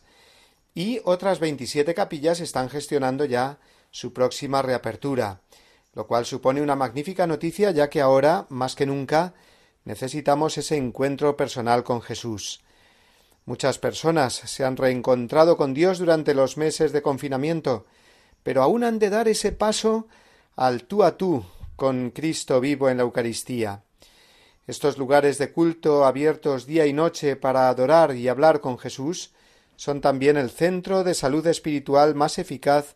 y 0.74 1.02
otras 1.04 1.40
veintisiete 1.40 1.94
capillas 1.94 2.40
están 2.40 2.70
gestionando 2.70 3.26
ya 3.26 3.58
su 3.92 4.14
próxima 4.14 4.62
reapertura, 4.62 5.42
lo 5.94 6.08
cual 6.08 6.26
supone 6.26 6.62
una 6.62 6.76
magnífica 6.76 7.28
noticia 7.28 7.72
ya 7.72 7.90
que 7.90 8.02
ahora, 8.02 8.46
más 8.50 8.76
que 8.76 8.86
nunca, 8.86 9.34
necesitamos 9.86 10.58
ese 10.58 10.78
encuentro 10.78 11.36
personal 11.36 11.84
con 11.84 12.02
Jesús. 12.02 12.62
Muchas 13.46 13.80
personas 13.80 14.34
se 14.34 14.64
han 14.64 14.78
reencontrado 14.78 15.58
con 15.58 15.74
Dios 15.74 15.98
durante 15.98 16.34
los 16.34 16.58
meses 16.58 16.92
de 16.92 17.02
confinamiento, 17.02 17.86
pero 18.44 18.62
aún 18.62 18.84
han 18.84 19.00
de 19.00 19.10
dar 19.10 19.28
ese 19.28 19.52
paso 19.52 20.08
al 20.56 20.84
tú 20.84 21.04
a 21.04 21.18
tú 21.18 21.44
con 21.76 22.12
Cristo 22.12 22.60
vivo 22.60 22.90
en 22.90 22.98
la 22.98 23.04
Eucaristía. 23.04 23.84
Estos 24.68 25.00
lugares 25.00 25.40
de 25.40 25.52
culto 25.52 26.06
abiertos 26.06 26.68
día 26.68 26.86
y 26.86 26.94
noche 26.94 27.36
para 27.36 27.70
adorar 27.70 28.16
y 28.16 28.28
hablar 28.28 28.62
con 28.62 28.78
Jesús 28.78 29.32
son 29.76 30.02
también 30.02 30.38
el 30.38 30.52
centro 30.52 31.04
de 31.04 31.16
salud 31.16 31.48
espiritual 31.48 32.14
más 32.14 32.38
eficaz 32.38 32.96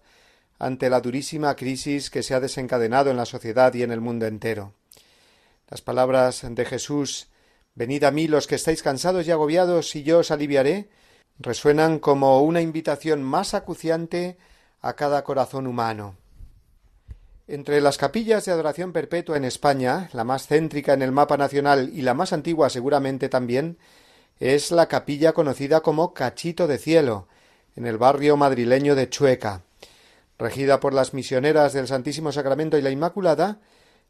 ante 0.63 0.89
la 0.89 1.01
durísima 1.01 1.55
crisis 1.55 2.09
que 2.09 2.23
se 2.23 2.33
ha 2.33 2.39
desencadenado 2.39 3.11
en 3.11 3.17
la 3.17 3.25
sociedad 3.25 3.73
y 3.73 3.83
en 3.83 3.91
el 3.91 4.01
mundo 4.01 4.25
entero. 4.25 4.73
Las 5.69 5.81
palabras 5.81 6.45
de 6.47 6.65
Jesús 6.65 7.27
Venid 7.75 8.03
a 8.03 8.11
mí 8.11 8.27
los 8.27 8.45
que 8.45 8.55
estáis 8.55 8.83
cansados 8.83 9.25
y 9.25 9.31
agobiados, 9.31 9.95
y 9.95 10.03
yo 10.03 10.19
os 10.19 10.29
aliviaré, 10.29 10.89
resuenan 11.39 11.97
como 11.97 12.41
una 12.43 12.61
invitación 12.61 13.23
más 13.23 13.55
acuciante 13.55 14.37
a 14.81 14.93
cada 14.93 15.23
corazón 15.23 15.65
humano. 15.65 16.15
Entre 17.47 17.81
las 17.81 17.97
capillas 17.97 18.45
de 18.45 18.51
adoración 18.51 18.93
perpetua 18.93 19.37
en 19.37 19.43
España, 19.43 20.09
la 20.13 20.23
más 20.23 20.47
céntrica 20.47 20.93
en 20.93 21.01
el 21.01 21.11
mapa 21.11 21.35
nacional 21.35 21.89
y 21.93 22.03
la 22.03 22.13
más 22.13 22.31
antigua 22.31 22.69
seguramente 22.69 23.27
también, 23.27 23.77
es 24.39 24.71
la 24.71 24.87
capilla 24.87 25.33
conocida 25.33 25.81
como 25.81 26.13
Cachito 26.13 26.67
de 26.67 26.77
Cielo, 26.77 27.27
en 27.75 27.87
el 27.87 27.97
barrio 27.97 28.37
madrileño 28.37 28.93
de 28.93 29.09
Chueca. 29.09 29.63
Regida 30.37 30.79
por 30.79 30.93
las 30.93 31.13
misioneras 31.13 31.73
del 31.73 31.87
Santísimo 31.87 32.31
Sacramento 32.31 32.77
y 32.77 32.81
la 32.81 32.89
Inmaculada, 32.89 33.59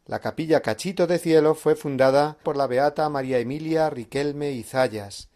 la 0.06 0.20
capilla 0.20 0.62
Cachito 0.62 1.08
de 1.08 1.20
Cielo 1.20 1.56
fue 1.56 1.76
fundada 1.76 2.38
por 2.44 2.58
la 2.58 2.68
beata 2.68 3.08
María 3.10 3.40
Emilia 3.40 3.90
Riquelme 3.90 4.52
y 4.52 4.64
Zayas. 4.64 5.30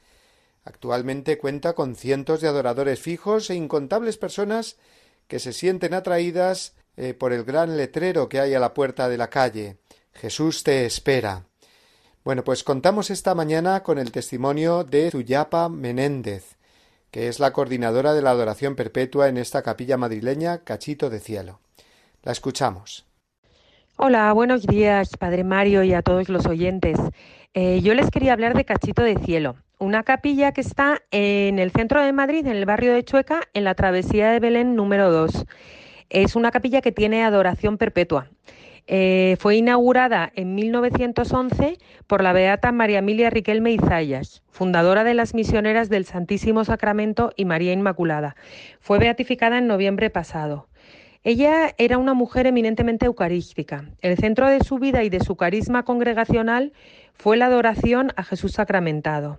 Actualmente 0.65 1.37
cuenta 1.37 1.73
con 1.73 1.95
cientos 1.95 2.41
de 2.41 2.49
adoradores 2.49 2.99
fijos 2.99 3.49
e 3.49 3.55
incontables 3.55 4.17
personas 4.17 4.75
que 5.27 5.39
se 5.39 5.53
sienten 5.53 5.93
atraídas 5.93 6.73
eh, 6.97 7.13
por 7.13 7.31
el 7.31 7.45
gran 7.45 7.77
letrero 7.77 8.27
que 8.27 8.41
hay 8.41 8.53
a 8.53 8.59
la 8.59 8.73
puerta 8.73 9.07
de 9.07 9.17
la 9.17 9.29
calle. 9.29 9.77
Jesús 10.13 10.63
te 10.63 10.85
espera. 10.85 11.45
Bueno, 12.25 12.43
pues 12.43 12.65
contamos 12.65 13.09
esta 13.09 13.35
mañana 13.35 13.83
con 13.83 13.99
el 13.99 14.11
testimonio 14.11 14.83
de 14.83 15.11
Zuyapa 15.11 15.69
Menéndez, 15.69 16.56
es 17.17 17.39
la 17.39 17.51
coordinadora 17.51 18.13
de 18.13 18.21
la 18.21 18.29
adoración 18.29 18.75
perpetua 18.75 19.27
en 19.27 19.37
esta 19.37 19.63
capilla 19.63 19.97
madrileña 19.97 20.59
Cachito 20.59 21.09
de 21.09 21.19
Cielo. 21.19 21.59
La 22.21 22.31
escuchamos. 22.31 23.07
Hola, 23.95 24.31
buenos 24.33 24.67
días, 24.67 25.09
Padre 25.17 25.43
Mario, 25.43 25.81
y 25.81 25.95
a 25.95 26.03
todos 26.03 26.29
los 26.29 26.45
oyentes. 26.45 26.99
Eh, 27.55 27.81
yo 27.81 27.95
les 27.95 28.11
quería 28.11 28.33
hablar 28.33 28.55
de 28.55 28.65
Cachito 28.65 29.01
de 29.01 29.17
Cielo, 29.17 29.55
una 29.79 30.03
capilla 30.03 30.51
que 30.51 30.61
está 30.61 31.01
en 31.09 31.57
el 31.57 31.71
centro 31.71 32.03
de 32.03 32.13
Madrid, 32.13 32.45
en 32.45 32.55
el 32.55 32.65
barrio 32.67 32.93
de 32.93 33.03
Chueca, 33.03 33.41
en 33.55 33.63
la 33.63 33.73
travesía 33.73 34.29
de 34.29 34.39
Belén 34.39 34.75
número 34.75 35.11
2. 35.11 35.45
Es 36.11 36.35
una 36.35 36.51
capilla 36.51 36.81
que 36.81 36.91
tiene 36.91 37.23
adoración 37.23 37.79
perpetua. 37.79 38.29
Eh, 38.89 39.35
fue 39.39 39.57
inaugurada 39.57 40.31
en 40.35 40.55
1911 40.55 41.77
por 42.07 42.23
la 42.23 42.31
beata 42.31 42.71
María 42.71 42.99
Emilia 42.99 43.29
Riquelme 43.29 43.73
Izayas, 43.73 44.43
fundadora 44.49 45.03
de 45.03 45.13
las 45.13 45.33
misioneras 45.33 45.89
del 45.89 46.05
Santísimo 46.05 46.63
Sacramento 46.63 47.33
y 47.35 47.43
María 47.43 47.73
Inmaculada. 47.73 48.37
Fue 48.79 48.97
beatificada 48.97 49.57
en 49.57 49.67
noviembre 49.67 50.09
pasado. 50.09 50.69
Ella 51.25 51.75
era 51.77 51.97
una 51.97 52.13
mujer 52.13 52.47
eminentemente 52.47 53.05
eucarística. 53.05 53.83
El 54.01 54.15
centro 54.15 54.47
de 54.47 54.61
su 54.63 54.79
vida 54.79 55.03
y 55.03 55.09
de 55.09 55.19
su 55.19 55.35
carisma 55.35 55.83
congregacional 55.83 56.71
fue 57.13 57.35
la 57.35 57.47
adoración 57.47 58.13
a 58.15 58.23
Jesús 58.23 58.53
sacramentado. 58.53 59.37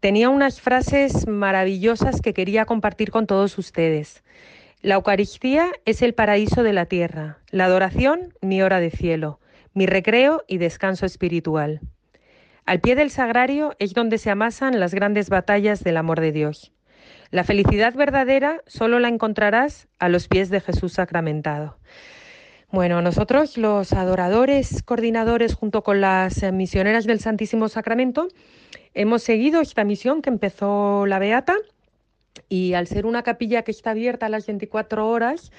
Tenía 0.00 0.30
unas 0.30 0.62
frases 0.62 1.26
maravillosas 1.26 2.22
que 2.22 2.32
quería 2.32 2.64
compartir 2.64 3.10
con 3.10 3.26
todos 3.26 3.58
ustedes. 3.58 4.24
La 4.82 4.94
Eucaristía 4.94 5.72
es 5.84 6.00
el 6.00 6.14
paraíso 6.14 6.62
de 6.62 6.72
la 6.72 6.86
tierra, 6.86 7.36
la 7.50 7.66
adoración 7.66 8.32
mi 8.40 8.62
hora 8.62 8.80
de 8.80 8.90
cielo, 8.90 9.38
mi 9.74 9.84
recreo 9.84 10.42
y 10.48 10.56
descanso 10.56 11.04
espiritual. 11.04 11.82
Al 12.64 12.80
pie 12.80 12.94
del 12.94 13.10
sagrario 13.10 13.76
es 13.78 13.92
donde 13.92 14.16
se 14.16 14.30
amasan 14.30 14.80
las 14.80 14.94
grandes 14.94 15.28
batallas 15.28 15.84
del 15.84 15.98
amor 15.98 16.20
de 16.20 16.32
Dios. 16.32 16.72
La 17.30 17.44
felicidad 17.44 17.92
verdadera 17.92 18.62
solo 18.66 19.00
la 19.00 19.08
encontrarás 19.08 19.86
a 19.98 20.08
los 20.08 20.28
pies 20.28 20.48
de 20.48 20.62
Jesús 20.62 20.94
sacramentado. 20.94 21.76
Bueno, 22.70 23.02
nosotros 23.02 23.58
los 23.58 23.92
adoradores, 23.92 24.82
coordinadores 24.82 25.56
junto 25.56 25.82
con 25.82 26.00
las 26.00 26.42
misioneras 26.54 27.04
del 27.04 27.20
Santísimo 27.20 27.68
Sacramento, 27.68 28.28
hemos 28.94 29.22
seguido 29.22 29.60
esta 29.60 29.84
misión 29.84 30.22
que 30.22 30.30
empezó 30.30 31.04
la 31.04 31.18
Beata 31.18 31.56
y 32.50 32.74
al 32.74 32.86
ser 32.86 33.06
una 33.06 33.22
capilla 33.22 33.62
que 33.62 33.70
está 33.70 33.92
abierta 33.92 34.26
a 34.26 34.28
las 34.28 34.46
24 34.46 35.08
horas, 35.08 35.52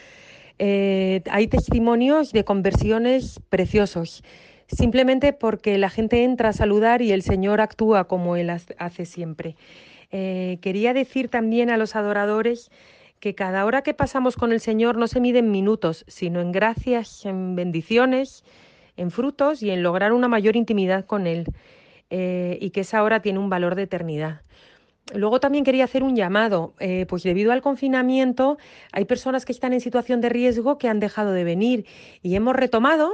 eh, 0.60 1.24
hay 1.32 1.48
testimonios 1.48 2.34
de 2.34 2.44
conversiones 2.44 3.40
preciosos, 3.50 4.24
simplemente 4.68 5.34
porque 5.34 5.80
la 5.80 5.90
gente 5.90 6.24
entra 6.24 6.50
a 6.50 6.54
saludar 6.54 7.02
y 7.02 7.14
el 7.14 7.24
Señor 7.24 7.62
actúa 7.62 8.04
como 8.04 8.36
Él 8.36 8.52
hace 8.52 9.06
siempre. 9.06 9.56
Eh, 10.12 10.60
quería 10.62 10.94
decir 10.94 11.30
también 11.30 11.70
a 11.70 11.78
los 11.78 11.96
adoradores 11.96 12.70
que 13.22 13.36
cada 13.36 13.66
hora 13.66 13.82
que 13.84 13.94
pasamos 13.94 14.36
con 14.36 14.52
el 14.52 14.60
Señor 14.60 14.98
no 14.98 15.08
se 15.08 15.22
mide 15.22 15.40
en 15.40 15.50
minutos, 15.50 16.04
sino 16.08 16.42
en 16.42 16.52
gracias, 16.52 17.26
en 17.26 17.56
bendiciones, 17.56 18.44
en 18.98 19.12
frutos 19.12 19.64
y 19.64 19.70
en 19.70 19.84
lograr 19.84 20.12
una 20.12 20.28
mayor 20.28 20.58
intimidad 20.58 21.06
con 21.06 21.26
Él, 21.26 21.46
eh, 22.10 22.58
y 22.60 22.72
que 22.72 22.82
esa 22.82 23.02
hora 23.02 23.22
tiene 23.22 23.40
un 23.40 23.50
valor 23.50 23.76
de 23.76 23.84
eternidad. 23.84 24.42
Luego 25.14 25.40
también 25.40 25.64
quería 25.64 25.84
hacer 25.84 26.04
un 26.04 26.16
llamado, 26.16 26.74
eh, 26.80 27.06
pues 27.08 27.24
debido 27.24 27.52
al 27.52 27.62
confinamiento 27.62 28.58
hay 28.92 29.06
personas 29.06 29.46
que 29.46 29.52
están 29.52 29.74
en 29.74 29.82
situación 29.82 30.22
de 30.22 30.30
riesgo 30.30 30.78
que 30.78 30.88
han 30.88 31.00
dejado 31.00 31.34
de 31.34 31.44
venir 31.44 31.86
y 32.22 32.36
hemos 32.36 32.56
retomado, 32.56 33.12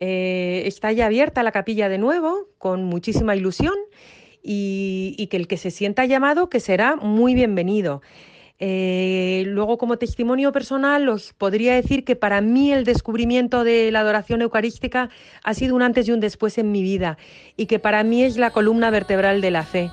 eh, 0.00 0.62
está 0.66 0.92
ya 0.92 1.06
abierta 1.06 1.42
la 1.42 1.52
capilla 1.52 1.88
de 1.88 1.98
nuevo 1.98 2.48
con 2.58 2.84
muchísima 2.84 3.36
ilusión 3.36 3.74
y, 4.42 5.26
que 5.30 5.36
el 5.36 5.48
que 5.48 5.56
se 5.56 5.70
sienta 5.70 6.04
llamado 6.04 6.48
que 6.48 6.60
será 6.60 6.96
muy 6.96 7.34
bienvenido. 7.34 8.00
Eh, 8.58 9.44
luego, 9.46 9.76
como 9.76 9.98
testimonio 9.98 10.52
personal, 10.52 11.08
os 11.08 11.34
podría 11.34 11.74
decir 11.74 12.04
que 12.04 12.16
para 12.16 12.40
mí 12.40 12.72
el 12.72 12.84
descubrimiento 12.84 13.64
de 13.64 13.90
la 13.90 14.00
adoración 14.00 14.40
eucarística 14.40 15.10
ha 15.42 15.52
sido 15.52 15.74
un 15.74 15.82
antes 15.82 16.08
y 16.08 16.12
un 16.12 16.20
después 16.20 16.56
en 16.56 16.72
mi 16.72 16.82
vida 16.82 17.18
y 17.56 17.66
que 17.66 17.78
para 17.78 18.02
mí 18.02 18.22
es 18.22 18.38
la 18.38 18.50
columna 18.52 18.90
vertebral 18.90 19.40
de 19.40 19.50
la 19.50 19.64
fe. 19.64 19.90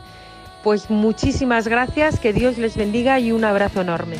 Pues 0.64 0.89
muchísimas 0.89 1.68
gracias, 1.68 2.20
que 2.20 2.32
Dios 2.32 2.57
les 2.57 2.78
bendiga 2.78 3.20
y 3.20 3.34
un 3.34 3.43
abrazo 3.43 3.82
enorme. 3.82 4.16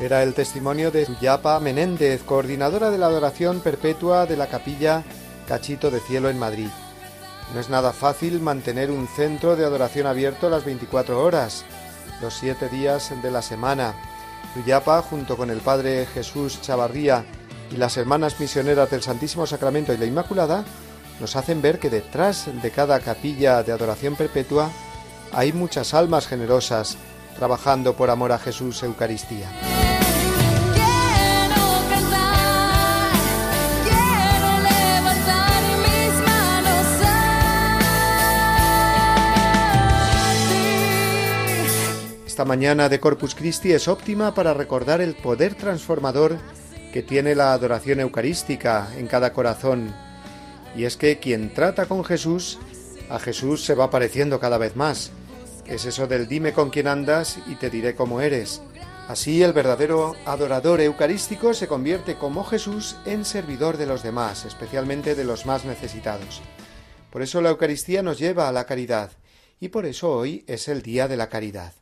Era 0.00 0.22
el 0.22 0.32
testimonio 0.32 0.90
de 0.90 1.06
Yapa 1.20 1.60
Menéndez, 1.60 2.22
coordinadora 2.22 2.90
de 2.90 2.96
la 2.96 3.06
adoración 3.06 3.60
perpetua 3.60 4.24
de 4.24 4.38
la 4.38 4.46
capilla 4.46 5.02
Cachito 5.46 5.90
de 5.90 6.00
Cielo 6.00 6.30
en 6.30 6.38
Madrid. 6.38 6.68
No 7.52 7.60
es 7.60 7.68
nada 7.68 7.92
fácil 7.92 8.40
mantener 8.40 8.90
un 8.90 9.06
centro 9.06 9.54
de 9.54 9.66
adoración 9.66 10.06
abierto 10.06 10.48
las 10.48 10.64
24 10.64 11.22
horas, 11.22 11.66
los 12.22 12.32
7 12.34 12.70
días 12.70 13.12
de 13.22 13.30
la 13.30 13.42
semana. 13.42 13.94
Uyapa, 14.56 15.02
junto 15.02 15.36
con 15.36 15.50
el 15.50 15.58
Padre 15.58 16.06
Jesús 16.06 16.62
Chavarría 16.62 17.24
y 17.70 17.76
las 17.76 17.96
hermanas 17.96 18.40
misioneras 18.40 18.90
del 18.90 19.02
Santísimo 19.02 19.46
Sacramento 19.46 19.92
y 19.92 19.98
la 19.98 20.06
Inmaculada, 20.06 20.64
nos 21.20 21.36
hacen 21.36 21.60
ver 21.60 21.78
que 21.78 21.90
detrás 21.90 22.48
de 22.62 22.70
cada 22.70 23.00
capilla 23.00 23.62
de 23.62 23.72
adoración 23.72 24.16
perpetua 24.16 24.70
hay 25.32 25.52
muchas 25.52 25.94
almas 25.94 26.26
generosas 26.26 26.96
trabajando 27.36 27.94
por 27.94 28.10
amor 28.10 28.32
a 28.32 28.38
Jesús 28.38 28.82
Eucaristía. 28.82 29.48
Esta 42.26 42.44
mañana 42.44 42.88
de 42.88 43.00
Corpus 43.00 43.34
Christi 43.34 43.72
es 43.72 43.88
óptima 43.88 44.32
para 44.32 44.54
recordar 44.54 45.00
el 45.00 45.16
poder 45.16 45.56
transformador 45.56 46.38
que 46.92 47.02
tiene 47.02 47.34
la 47.34 47.52
adoración 47.52 48.00
eucarística 48.00 48.88
en 48.96 49.06
cada 49.06 49.32
corazón. 49.32 49.94
Y 50.76 50.84
es 50.84 50.96
que 50.96 51.18
quien 51.18 51.52
trata 51.52 51.86
con 51.86 52.04
Jesús, 52.04 52.58
a 53.10 53.18
Jesús 53.18 53.64
se 53.64 53.74
va 53.74 53.90
pareciendo 53.90 54.40
cada 54.40 54.58
vez 54.58 54.76
más. 54.76 55.12
Es 55.66 55.84
eso 55.84 56.06
del 56.06 56.28
dime 56.28 56.52
con 56.52 56.70
quién 56.70 56.88
andas 56.88 57.38
y 57.46 57.56
te 57.56 57.70
diré 57.70 57.94
cómo 57.94 58.20
eres. 58.20 58.62
Así 59.08 59.42
el 59.42 59.54
verdadero 59.54 60.16
adorador 60.26 60.82
eucarístico 60.82 61.54
se 61.54 61.66
convierte 61.66 62.16
como 62.16 62.44
Jesús 62.44 62.96
en 63.06 63.24
servidor 63.24 63.78
de 63.78 63.86
los 63.86 64.02
demás, 64.02 64.44
especialmente 64.44 65.14
de 65.14 65.24
los 65.24 65.46
más 65.46 65.64
necesitados. 65.64 66.42
Por 67.10 67.22
eso 67.22 67.40
la 67.40 67.48
Eucaristía 67.48 68.02
nos 68.02 68.18
lleva 68.18 68.48
a 68.48 68.52
la 68.52 68.66
caridad, 68.66 69.12
y 69.60 69.68
por 69.68 69.86
eso 69.86 70.12
hoy 70.12 70.44
es 70.46 70.68
el 70.68 70.82
Día 70.82 71.08
de 71.08 71.16
la 71.16 71.30
Caridad. 71.30 71.72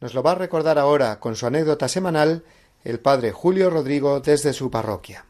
Nos 0.00 0.14
lo 0.14 0.24
va 0.24 0.32
a 0.32 0.34
recordar 0.34 0.78
ahora 0.78 1.20
con 1.20 1.36
su 1.36 1.46
anécdota 1.46 1.88
semanal 1.88 2.42
el 2.84 3.00
padre 3.00 3.32
Julio 3.32 3.70
Rodrigo 3.70 4.20
desde 4.20 4.52
su 4.52 4.70
parroquia. 4.70 5.24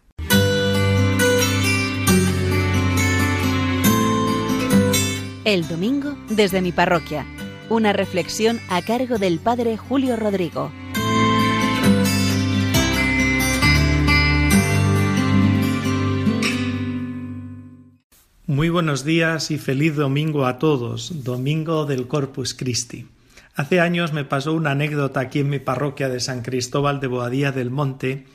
El 5.44 5.68
domingo 5.68 6.16
desde 6.30 6.60
mi 6.60 6.72
parroquia. 6.72 7.24
Una 7.70 7.92
reflexión 7.92 8.60
a 8.68 8.82
cargo 8.82 9.18
del 9.18 9.38
padre 9.38 9.76
Julio 9.76 10.16
Rodrigo. 10.16 10.72
Muy 18.46 18.68
buenos 18.68 19.04
días 19.04 19.50
y 19.50 19.58
feliz 19.58 19.96
domingo 19.96 20.44
a 20.44 20.58
todos, 20.58 21.24
domingo 21.24 21.86
del 21.86 22.06
Corpus 22.08 22.52
Christi. 22.52 23.06
Hace 23.56 23.78
años 23.78 24.12
me 24.12 24.24
pasó 24.24 24.52
una 24.52 24.72
anécdota 24.72 25.20
aquí 25.20 25.38
en 25.38 25.48
mi 25.48 25.60
parroquia 25.60 26.08
de 26.08 26.18
San 26.18 26.42
Cristóbal 26.42 26.98
de 26.98 27.06
Boadía 27.06 27.52
del 27.52 27.70
Monte, 27.70 28.26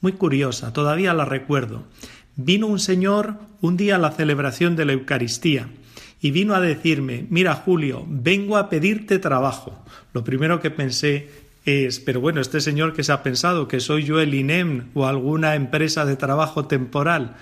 muy 0.00 0.12
curiosa, 0.12 0.72
todavía 0.72 1.12
la 1.14 1.24
recuerdo. 1.24 1.82
Vino 2.36 2.68
un 2.68 2.78
señor 2.78 3.34
un 3.60 3.76
día 3.76 3.96
a 3.96 3.98
la 3.98 4.12
celebración 4.12 4.76
de 4.76 4.84
la 4.84 4.92
Eucaristía 4.92 5.68
y 6.20 6.30
vino 6.30 6.54
a 6.54 6.60
decirme, 6.60 7.26
mira 7.28 7.56
Julio, 7.56 8.04
vengo 8.08 8.56
a 8.56 8.68
pedirte 8.68 9.18
trabajo. 9.18 9.84
Lo 10.12 10.22
primero 10.22 10.60
que 10.60 10.70
pensé 10.70 11.28
es, 11.64 11.98
pero 11.98 12.20
bueno, 12.20 12.40
este 12.40 12.60
señor 12.60 12.92
que 12.92 13.02
se 13.02 13.10
ha 13.10 13.24
pensado 13.24 13.66
que 13.66 13.80
soy 13.80 14.04
yo 14.04 14.20
el 14.20 14.32
INEM 14.32 14.90
o 14.94 15.06
alguna 15.06 15.56
empresa 15.56 16.04
de 16.04 16.14
trabajo 16.14 16.66
temporal. 16.66 17.34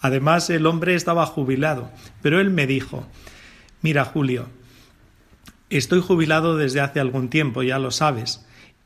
Además, 0.00 0.48
el 0.48 0.64
hombre 0.64 0.94
estaba 0.94 1.26
jubilado, 1.26 1.90
pero 2.22 2.40
él 2.40 2.50
me 2.50 2.68
dijo, 2.68 3.04
mira 3.82 4.04
Julio, 4.04 4.46
Estoy 5.70 6.00
jubilado 6.00 6.56
desde 6.56 6.80
hace 6.80 7.00
algún 7.00 7.28
tiempo, 7.28 7.62
ya 7.62 7.78
lo 7.78 7.90
sabes. 7.90 8.44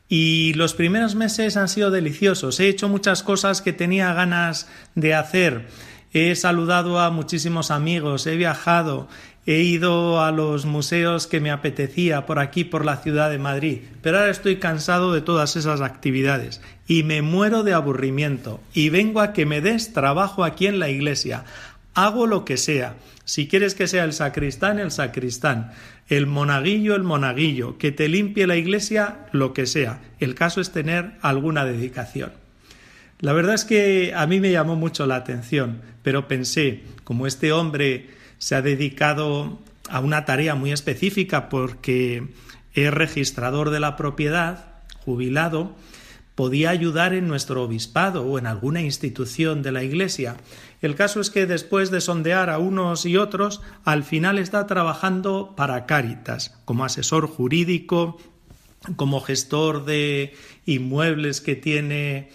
Y 0.09 0.55
los 0.55 0.73
primeros 0.73 1.15
meses 1.15 1.57
han 1.57 1.69
sido 1.69 1.91
deliciosos. 1.91 2.61
He 2.61 2.69
hecho 2.69 2.89
muchas 2.89 3.23
cosas 3.23 3.61
que 3.61 3.75
tenía 3.75 4.15
ganas 4.15 4.69
de 4.95 5.15
hacer. 5.15 5.67
He 6.13 6.35
saludado 6.35 6.99
a 6.99 7.11
muchísimos 7.11 7.71
amigos, 7.71 8.27
he 8.27 8.37
viajado, 8.37 9.09
he 9.45 9.61
ido 9.61 10.23
a 10.23 10.31
los 10.31 10.65
museos 10.65 11.27
que 11.27 11.41
me 11.41 11.51
apetecía 11.51 12.25
por 12.25 12.39
aquí, 12.39 12.65
por 12.65 12.87
la 12.87 12.97
ciudad 12.97 13.31
de 13.31 13.39
Madrid. 13.39 13.81
Pero 14.01 14.19
ahora 14.19 14.31
estoy 14.31 14.57
cansado 14.57 15.13
de 15.13 15.21
todas 15.21 15.57
esas 15.57 15.83
actividades 15.83 16.63
y 16.87 17.03
me 17.03 17.21
muero 17.21 17.63
de 17.63 17.75
aburrimiento. 17.75 18.61
Y 18.73 18.89
vengo 18.89 19.21
a 19.21 19.35
que 19.35 19.45
me 19.45 19.61
des 19.61 19.93
trabajo 19.93 20.45
aquí 20.45 20.67
en 20.67 20.79
la 20.79 20.89
iglesia. 20.89 21.45
Hago 21.93 22.27
lo 22.27 22.47
que 22.47 22.57
sea. 22.57 22.95
Si 23.25 23.47
quieres 23.47 23.75
que 23.75 23.89
sea 23.89 24.05
el 24.05 24.15
sacristán, 24.15 24.79
el 24.79 24.91
sacristán 24.91 25.73
el 26.09 26.27
monaguillo, 26.27 26.95
el 26.95 27.03
monaguillo, 27.03 27.79
que 27.79 27.93
te 27.93 28.09
limpie 28.09 28.47
la 28.47 28.57
iglesia, 28.57 29.27
lo 29.33 29.53
que 29.53 29.67
sea. 29.67 30.01
El 30.19 30.35
caso 30.35 30.61
es 30.61 30.73
tener 30.73 31.13
alguna 31.21 31.65
dedicación. 31.65 32.33
La 33.21 33.33
verdad 33.33 33.55
es 33.55 33.65
que 33.65 34.15
a 34.15 34.27
mí 34.27 34.41
me 34.41 34.51
llamó 34.51 34.77
mucho 34.77 35.07
la 35.07 35.17
atención, 35.17 35.83
pero 36.03 36.29
pensé, 36.29 36.83
como 37.05 37.27
este 37.27 37.53
hombre 37.53 38.11
se 38.39 38.55
ha 38.55 38.63
dedicado 38.63 39.59
a 39.91 40.01
una 40.01 40.25
tarea 40.25 40.55
muy 40.55 40.73
específica 40.73 41.49
porque 41.49 42.29
es 42.75 42.95
registrador 42.95 43.71
de 43.71 43.81
la 43.81 43.97
propiedad, 43.97 44.67
jubilado, 45.05 45.77
podía 46.35 46.71
ayudar 46.71 47.15
en 47.15 47.27
nuestro 47.27 47.65
obispado 47.65 48.23
o 48.23 48.39
en 48.39 48.47
alguna 48.47 48.81
institución 48.81 49.63
de 49.63 49.73
la 49.73 49.83
Iglesia. 49.83 50.37
El 50.81 50.95
caso 50.95 51.21
es 51.21 51.31
que 51.31 51.47
después 51.47 51.91
de 51.91 52.01
sondear 52.01 52.51
a 52.51 52.59
unos 52.59 53.05
y 53.05 53.17
otros, 53.17 53.61
al 53.85 54.05
final 54.05 54.39
está 54.39 54.67
trabajando 54.67 55.55
para 55.57 55.87
Cáritas, 55.87 56.57
como 56.65 56.85
asesor 56.85 57.27
jurídico, 57.27 58.19
como 58.97 59.21
gestor 59.21 59.85
de 59.85 60.35
inmuebles 60.67 61.41
que 61.41 61.57
tiene 61.57 62.31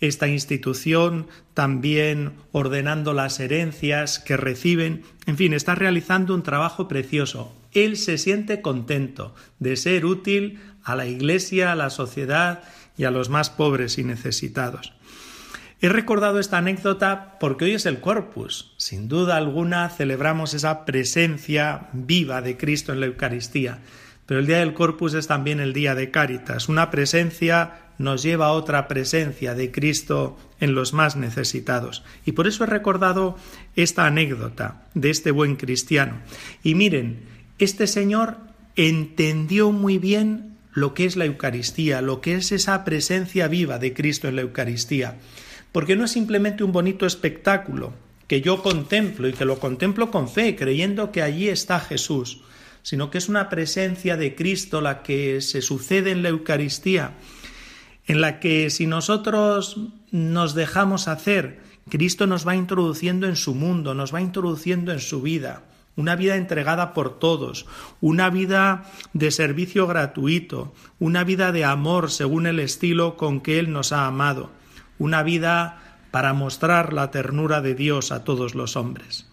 esta 0.00 0.28
institución, 0.28 1.26
también 1.54 2.34
ordenando 2.52 3.14
las 3.14 3.40
herencias 3.40 4.20
que 4.20 4.36
reciben, 4.36 5.02
en 5.26 5.36
fin, 5.36 5.52
está 5.52 5.74
realizando 5.74 6.34
un 6.34 6.44
trabajo 6.44 6.86
precioso. 6.86 7.52
Él 7.72 7.96
se 7.96 8.16
siente 8.16 8.62
contento 8.62 9.34
de 9.58 9.76
ser 9.76 10.06
útil 10.06 10.60
a 10.84 10.94
la 10.94 11.06
Iglesia, 11.06 11.72
a 11.72 11.74
la 11.74 11.90
sociedad 11.90 12.62
y 12.96 13.04
a 13.04 13.10
los 13.10 13.28
más 13.28 13.50
pobres 13.50 13.98
y 13.98 14.04
necesitados. 14.04 14.92
He 15.80 15.88
recordado 15.88 16.40
esta 16.40 16.58
anécdota 16.58 17.36
porque 17.38 17.66
hoy 17.66 17.74
es 17.74 17.86
el 17.86 18.00
Corpus. 18.00 18.72
Sin 18.78 19.06
duda 19.06 19.36
alguna 19.36 19.88
celebramos 19.90 20.52
esa 20.54 20.84
presencia 20.84 21.88
viva 21.92 22.42
de 22.42 22.56
Cristo 22.56 22.92
en 22.92 22.98
la 22.98 23.06
Eucaristía. 23.06 23.78
Pero 24.26 24.40
el 24.40 24.46
día 24.46 24.58
del 24.58 24.74
Corpus 24.74 25.14
es 25.14 25.28
también 25.28 25.60
el 25.60 25.72
día 25.72 25.94
de 25.94 26.10
Cáritas. 26.10 26.68
Una 26.68 26.90
presencia 26.90 27.92
nos 27.96 28.24
lleva 28.24 28.46
a 28.46 28.52
otra 28.52 28.88
presencia 28.88 29.54
de 29.54 29.70
Cristo 29.70 30.36
en 30.58 30.74
los 30.74 30.94
más 30.94 31.14
necesitados. 31.14 32.02
Y 32.26 32.32
por 32.32 32.48
eso 32.48 32.64
he 32.64 32.66
recordado 32.66 33.36
esta 33.76 34.04
anécdota 34.04 34.82
de 34.94 35.10
este 35.10 35.30
buen 35.30 35.54
cristiano. 35.54 36.18
Y 36.64 36.74
miren, 36.74 37.20
este 37.60 37.86
señor 37.86 38.36
entendió 38.74 39.70
muy 39.70 39.98
bien 39.98 40.58
lo 40.72 40.92
que 40.92 41.04
es 41.04 41.16
la 41.16 41.24
Eucaristía, 41.24 42.02
lo 42.02 42.20
que 42.20 42.34
es 42.34 42.50
esa 42.50 42.84
presencia 42.84 43.46
viva 43.46 43.78
de 43.78 43.94
Cristo 43.94 44.26
en 44.28 44.36
la 44.36 44.42
Eucaristía, 44.42 45.18
porque 45.72 45.96
no 45.96 46.04
es 46.04 46.10
simplemente 46.10 46.64
un 46.64 46.72
bonito 46.72 47.06
espectáculo, 47.06 47.92
que 48.26 48.40
yo 48.40 48.62
contemplo 48.62 49.28
y 49.28 49.32
que 49.32 49.44
lo 49.44 49.58
contemplo 49.58 50.10
con 50.10 50.28
fe, 50.28 50.54
creyendo 50.54 51.12
que 51.12 51.22
allí 51.22 51.48
está 51.48 51.80
Jesús, 51.80 52.42
sino 52.82 53.10
que 53.10 53.18
es 53.18 53.28
una 53.28 53.48
presencia 53.48 54.16
de 54.16 54.34
Cristo 54.34 54.80
la 54.80 55.02
que 55.02 55.40
se 55.40 55.62
sucede 55.62 56.10
en 56.10 56.22
la 56.22 56.28
Eucaristía, 56.28 57.12
en 58.06 58.20
la 58.20 58.40
que 58.40 58.70
si 58.70 58.86
nosotros 58.86 59.78
nos 60.10 60.54
dejamos 60.54 61.08
hacer, 61.08 61.60
Cristo 61.88 62.26
nos 62.26 62.46
va 62.46 62.54
introduciendo 62.54 63.26
en 63.26 63.36
su 63.36 63.54
mundo, 63.54 63.94
nos 63.94 64.14
va 64.14 64.20
introduciendo 64.20 64.92
en 64.92 65.00
su 65.00 65.22
vida, 65.22 65.62
una 65.96 66.16
vida 66.16 66.36
entregada 66.36 66.94
por 66.94 67.18
todos, 67.18 67.66
una 68.00 68.30
vida 68.30 68.90
de 69.14 69.30
servicio 69.30 69.86
gratuito, 69.86 70.74
una 70.98 71.24
vida 71.24 71.50
de 71.50 71.64
amor 71.64 72.10
según 72.10 72.46
el 72.46 72.60
estilo 72.60 73.16
con 73.16 73.40
que 73.40 73.58
Él 73.58 73.72
nos 73.72 73.92
ha 73.92 74.06
amado, 74.06 74.50
una 74.98 75.22
vida 75.22 75.82
para 76.10 76.32
mostrar 76.32 76.92
la 76.92 77.10
ternura 77.10 77.60
de 77.60 77.74
Dios 77.74 78.12
a 78.12 78.24
todos 78.24 78.54
los 78.54 78.76
hombres. 78.76 79.26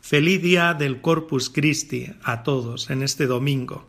Feliz 0.00 0.40
día 0.40 0.74
del 0.74 1.00
Corpus 1.00 1.50
Christi 1.50 2.12
a 2.22 2.42
todos 2.42 2.90
en 2.90 3.02
este 3.02 3.26
domingo. 3.26 3.86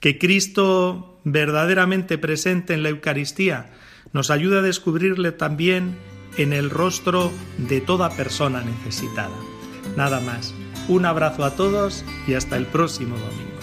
Que 0.00 0.18
Cristo 0.18 1.20
verdaderamente 1.24 2.16
presente 2.16 2.72
en 2.72 2.82
la 2.82 2.88
Eucaristía 2.88 3.70
nos 4.12 4.30
ayude 4.30 4.60
a 4.60 4.62
descubrirle 4.62 5.32
también 5.32 5.96
en 6.36 6.52
el 6.52 6.70
rostro 6.70 7.32
de 7.58 7.80
toda 7.80 8.10
persona 8.10 8.62
necesitada. 8.62 9.36
Nada 9.96 10.20
más. 10.20 10.54
Un 10.88 11.04
abrazo 11.04 11.44
a 11.44 11.54
todos 11.54 12.04
y 12.26 12.34
hasta 12.34 12.56
el 12.56 12.64
próximo 12.64 13.16
domingo. 13.18 13.57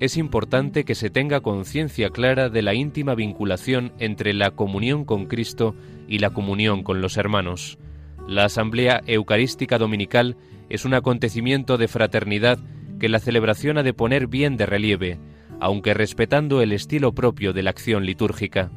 Es 0.00 0.16
importante 0.16 0.84
que 0.84 0.94
se 0.94 1.10
tenga 1.10 1.40
conciencia 1.40 2.08
clara 2.08 2.48
de 2.48 2.62
la 2.62 2.74
íntima 2.74 3.14
vinculación 3.14 3.92
entre 3.98 4.32
la 4.32 4.50
comunión 4.50 5.04
con 5.04 5.26
Cristo 5.26 5.74
y 6.08 6.18
la 6.18 6.30
comunión 6.30 6.82
con 6.82 7.02
los 7.02 7.18
hermanos. 7.18 7.78
La 8.26 8.46
Asamblea 8.46 9.02
Eucarística 9.06 9.76
Dominical 9.76 10.38
es 10.70 10.86
un 10.86 10.94
acontecimiento 10.94 11.76
de 11.76 11.86
fraternidad 11.86 12.58
que 12.98 13.10
la 13.10 13.18
celebración 13.18 13.76
ha 13.76 13.82
de 13.82 13.92
poner 13.92 14.26
bien 14.26 14.56
de 14.56 14.64
relieve, 14.64 15.18
aunque 15.60 15.92
respetando 15.92 16.62
el 16.62 16.72
estilo 16.72 17.12
propio 17.12 17.52
de 17.52 17.62
la 17.62 17.70
acción 17.70 18.06
litúrgica. 18.06 18.70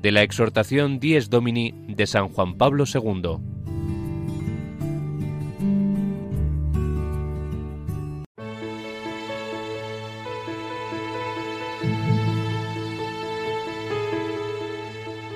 De 0.00 0.12
la 0.12 0.22
exhortación 0.22 1.00
Dies 1.00 1.30
Domini 1.30 1.74
de 1.88 2.06
San 2.06 2.28
Juan 2.28 2.56
Pablo 2.56 2.84
II. 2.92 3.55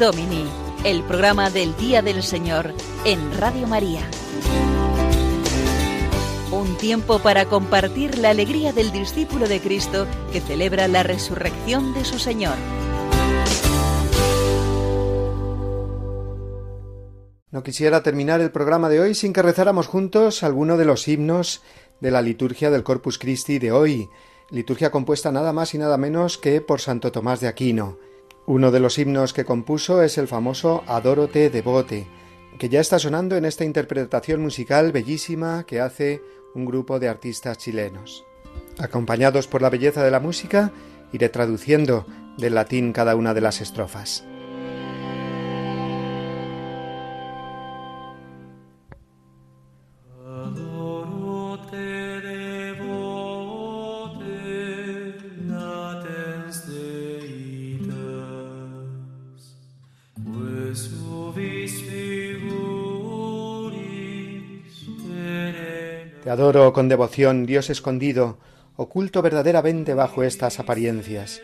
Domini, 0.00 0.46
el 0.82 1.02
programa 1.02 1.50
del 1.50 1.76
Día 1.76 2.00
del 2.00 2.22
Señor 2.22 2.72
en 3.04 3.36
Radio 3.36 3.66
María. 3.66 4.00
Un 6.50 6.78
tiempo 6.78 7.18
para 7.18 7.44
compartir 7.44 8.16
la 8.16 8.30
alegría 8.30 8.72
del 8.72 8.92
discípulo 8.92 9.46
de 9.46 9.60
Cristo 9.60 10.06
que 10.32 10.40
celebra 10.40 10.88
la 10.88 11.02
resurrección 11.02 11.92
de 11.92 12.06
su 12.06 12.18
Señor. 12.18 12.54
No 17.50 17.62
quisiera 17.62 18.02
terminar 18.02 18.40
el 18.40 18.50
programa 18.50 18.88
de 18.88 19.00
hoy 19.00 19.14
sin 19.14 19.34
que 19.34 19.42
rezáramos 19.42 19.86
juntos 19.86 20.42
alguno 20.42 20.78
de 20.78 20.86
los 20.86 21.06
himnos 21.08 21.60
de 22.00 22.10
la 22.10 22.22
liturgia 22.22 22.70
del 22.70 22.84
Corpus 22.84 23.18
Christi 23.18 23.58
de 23.58 23.70
hoy, 23.70 24.08
liturgia 24.48 24.90
compuesta 24.90 25.30
nada 25.30 25.52
más 25.52 25.74
y 25.74 25.78
nada 25.78 25.98
menos 25.98 26.38
que 26.38 26.62
por 26.62 26.80
Santo 26.80 27.12
Tomás 27.12 27.40
de 27.40 27.48
Aquino. 27.48 27.98
Uno 28.46 28.70
de 28.70 28.80
los 28.80 28.98
himnos 28.98 29.32
que 29.32 29.44
compuso 29.44 30.02
es 30.02 30.18
el 30.18 30.26
famoso 30.26 30.82
Adorote 30.86 31.50
Devote, 31.50 32.06
que 32.58 32.68
ya 32.68 32.80
está 32.80 32.98
sonando 32.98 33.36
en 33.36 33.44
esta 33.44 33.64
interpretación 33.64 34.40
musical 34.40 34.92
bellísima 34.92 35.64
que 35.64 35.80
hace 35.80 36.22
un 36.54 36.64
grupo 36.64 36.98
de 36.98 37.08
artistas 37.08 37.58
chilenos. 37.58 38.24
Acompañados 38.78 39.46
por 39.46 39.62
la 39.62 39.70
belleza 39.70 40.02
de 40.02 40.10
la 40.10 40.20
música, 40.20 40.72
iré 41.12 41.28
traduciendo 41.28 42.06
del 42.38 42.54
latín 42.54 42.92
cada 42.92 43.14
una 43.14 43.34
de 43.34 43.40
las 43.40 43.60
estrofas. 43.60 44.24
Adoro 66.28 66.72
con 66.72 66.88
devoción, 66.88 67.46
Dios 67.46 67.70
escondido, 67.70 68.38
oculto 68.76 69.22
verdaderamente 69.22 69.94
bajo 69.94 70.22
estas 70.22 70.60
apariencias. 70.60 71.40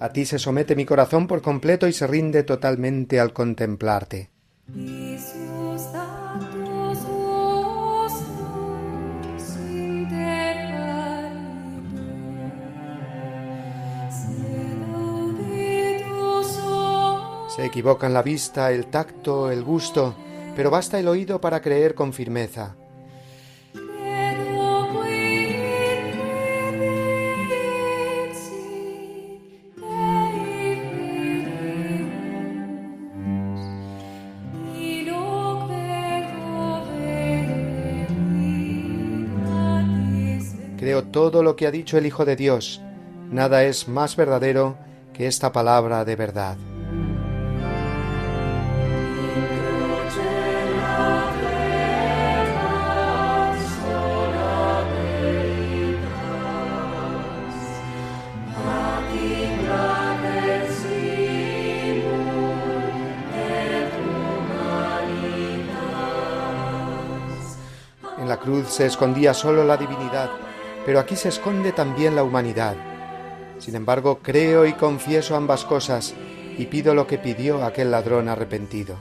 A 0.00 0.12
ti 0.12 0.24
se 0.24 0.38
somete 0.38 0.76
mi 0.76 0.84
corazón 0.84 1.26
por 1.26 1.42
completo 1.42 1.88
y 1.88 1.92
se 1.92 2.06
rinde 2.06 2.44
totalmente 2.44 3.18
al 3.18 3.32
contemplarte. 3.32 4.30
Se 17.58 17.64
equivocan 17.64 18.14
la 18.14 18.22
vista, 18.22 18.70
el 18.70 18.86
tacto, 18.86 19.50
el 19.50 19.64
gusto, 19.64 20.14
pero 20.54 20.70
basta 20.70 20.96
el 21.00 21.08
oído 21.08 21.40
para 21.40 21.60
creer 21.60 21.96
con 21.96 22.12
firmeza. 22.12 22.76
Creo 40.78 41.02
todo 41.10 41.42
lo 41.42 41.56
que 41.56 41.66
ha 41.66 41.72
dicho 41.72 41.98
el 41.98 42.06
Hijo 42.06 42.24
de 42.24 42.36
Dios. 42.36 42.80
Nada 43.32 43.64
es 43.64 43.88
más 43.88 44.14
verdadero 44.14 44.78
que 45.12 45.26
esta 45.26 45.50
palabra 45.50 46.04
de 46.04 46.14
verdad. 46.14 46.56
Cruz 68.38 68.68
se 68.68 68.86
escondía 68.86 69.34
solo 69.34 69.64
la 69.64 69.76
divinidad, 69.76 70.30
pero 70.86 71.00
aquí 71.00 71.16
se 71.16 71.28
esconde 71.28 71.72
también 71.72 72.16
la 72.16 72.22
humanidad. 72.22 72.74
Sin 73.58 73.74
embargo, 73.74 74.20
creo 74.22 74.66
y 74.66 74.72
confieso 74.72 75.36
ambas 75.36 75.64
cosas 75.64 76.14
y 76.56 76.66
pido 76.66 76.94
lo 76.94 77.06
que 77.06 77.18
pidió 77.18 77.64
aquel 77.64 77.90
ladrón 77.90 78.28
arrepentido. 78.28 78.96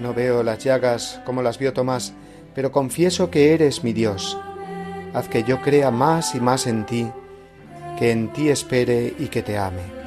No 0.00 0.14
veo 0.14 0.42
las 0.42 0.58
llagas 0.58 1.20
como 1.24 1.40
las 1.42 1.58
vio 1.58 1.72
Tomás, 1.72 2.14
pero 2.54 2.72
confieso 2.72 3.30
que 3.30 3.54
eres 3.54 3.84
mi 3.84 3.92
Dios. 3.92 4.38
Haz 5.14 5.28
que 5.28 5.42
yo 5.42 5.60
crea 5.60 5.90
más 5.90 6.34
y 6.34 6.40
más 6.40 6.66
en 6.66 6.86
ti, 6.86 7.06
que 7.98 8.10
en 8.10 8.32
ti 8.32 8.48
espere 8.48 9.14
y 9.18 9.26
que 9.26 9.42
te 9.42 9.58
ame. 9.58 9.99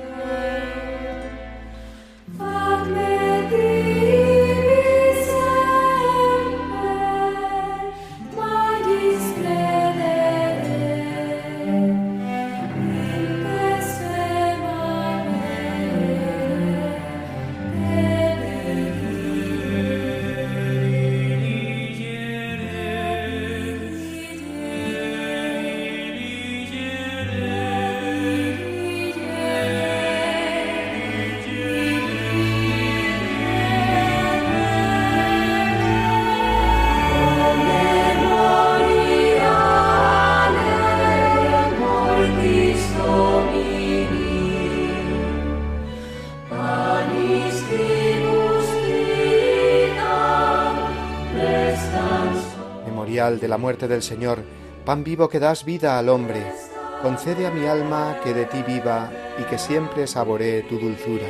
La 53.53 53.59
muerte 53.59 53.87
del 53.87 54.01
Señor, 54.01 54.39
pan 54.83 55.03
vivo 55.03 55.29
que 55.29 55.39
das 55.39 55.63
vida 55.63 55.99
al 55.99 56.09
hombre, 56.09 56.41
concede 57.03 57.45
a 57.45 57.51
mi 57.51 57.67
alma 57.67 58.17
que 58.23 58.33
de 58.33 58.45
ti 58.45 58.63
viva 58.63 59.11
y 59.37 59.43
que 59.43 59.59
siempre 59.59 60.07
saboree 60.07 60.63
tu 60.63 60.79
dulzura. 60.79 61.27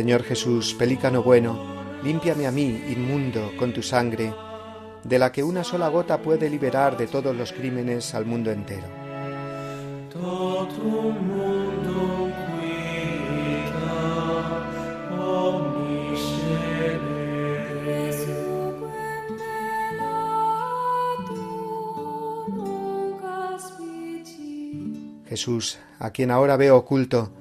Señor 0.00 0.22
Jesús, 0.22 0.72
pelícano 0.72 1.22
bueno, 1.22 1.58
límpiame 2.02 2.46
a 2.46 2.50
mí, 2.50 2.84
inmundo, 2.88 3.52
con 3.58 3.74
tu 3.74 3.82
sangre, 3.82 4.32
de 5.04 5.18
la 5.18 5.30
que 5.30 5.42
una 5.42 5.62
sola 5.62 5.88
gota 5.88 6.22
puede 6.22 6.48
liberar 6.48 6.96
de 6.96 7.06
todos 7.06 7.36
los 7.36 7.52
crímenes 7.52 8.14
al 8.14 8.24
mundo 8.24 8.50
entero. 8.50 8.86
Jesús, 25.28 25.78
a 25.98 26.10
quien 26.10 26.30
ahora 26.30 26.56
veo 26.56 26.78
oculto, 26.78 27.32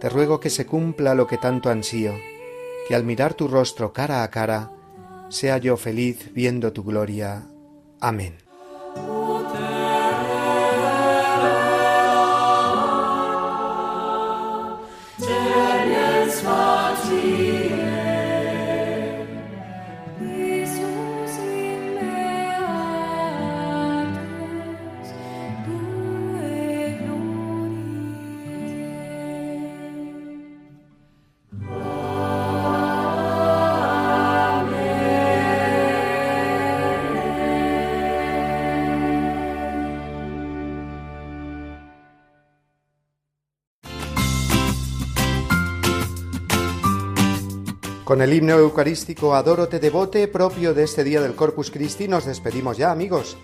te 0.00 0.08
ruego 0.08 0.40
que 0.40 0.50
se 0.50 0.66
cumpla 0.66 1.14
lo 1.14 1.26
que 1.26 1.38
tanto 1.38 1.68
ansío, 1.70 2.14
que 2.88 2.94
al 2.94 3.04
mirar 3.04 3.34
tu 3.34 3.48
rostro 3.48 3.92
cara 3.92 4.22
a 4.22 4.30
cara, 4.30 4.72
sea 5.28 5.58
yo 5.58 5.76
feliz 5.76 6.32
viendo 6.32 6.72
tu 6.72 6.82
gloria. 6.82 7.46
Amén. 8.00 8.49
Con 48.20 48.28
el 48.28 48.36
himno 48.36 48.58
eucarístico 48.58 49.34
Adoro 49.34 49.66
te 49.66 49.80
devote 49.80 50.28
propio 50.28 50.74
de 50.74 50.82
este 50.82 51.04
día 51.04 51.22
del 51.22 51.34
Corpus 51.34 51.70
Christi 51.70 52.06
nos 52.06 52.26
despedimos 52.26 52.76
ya, 52.76 52.92
amigos. 52.92 53.38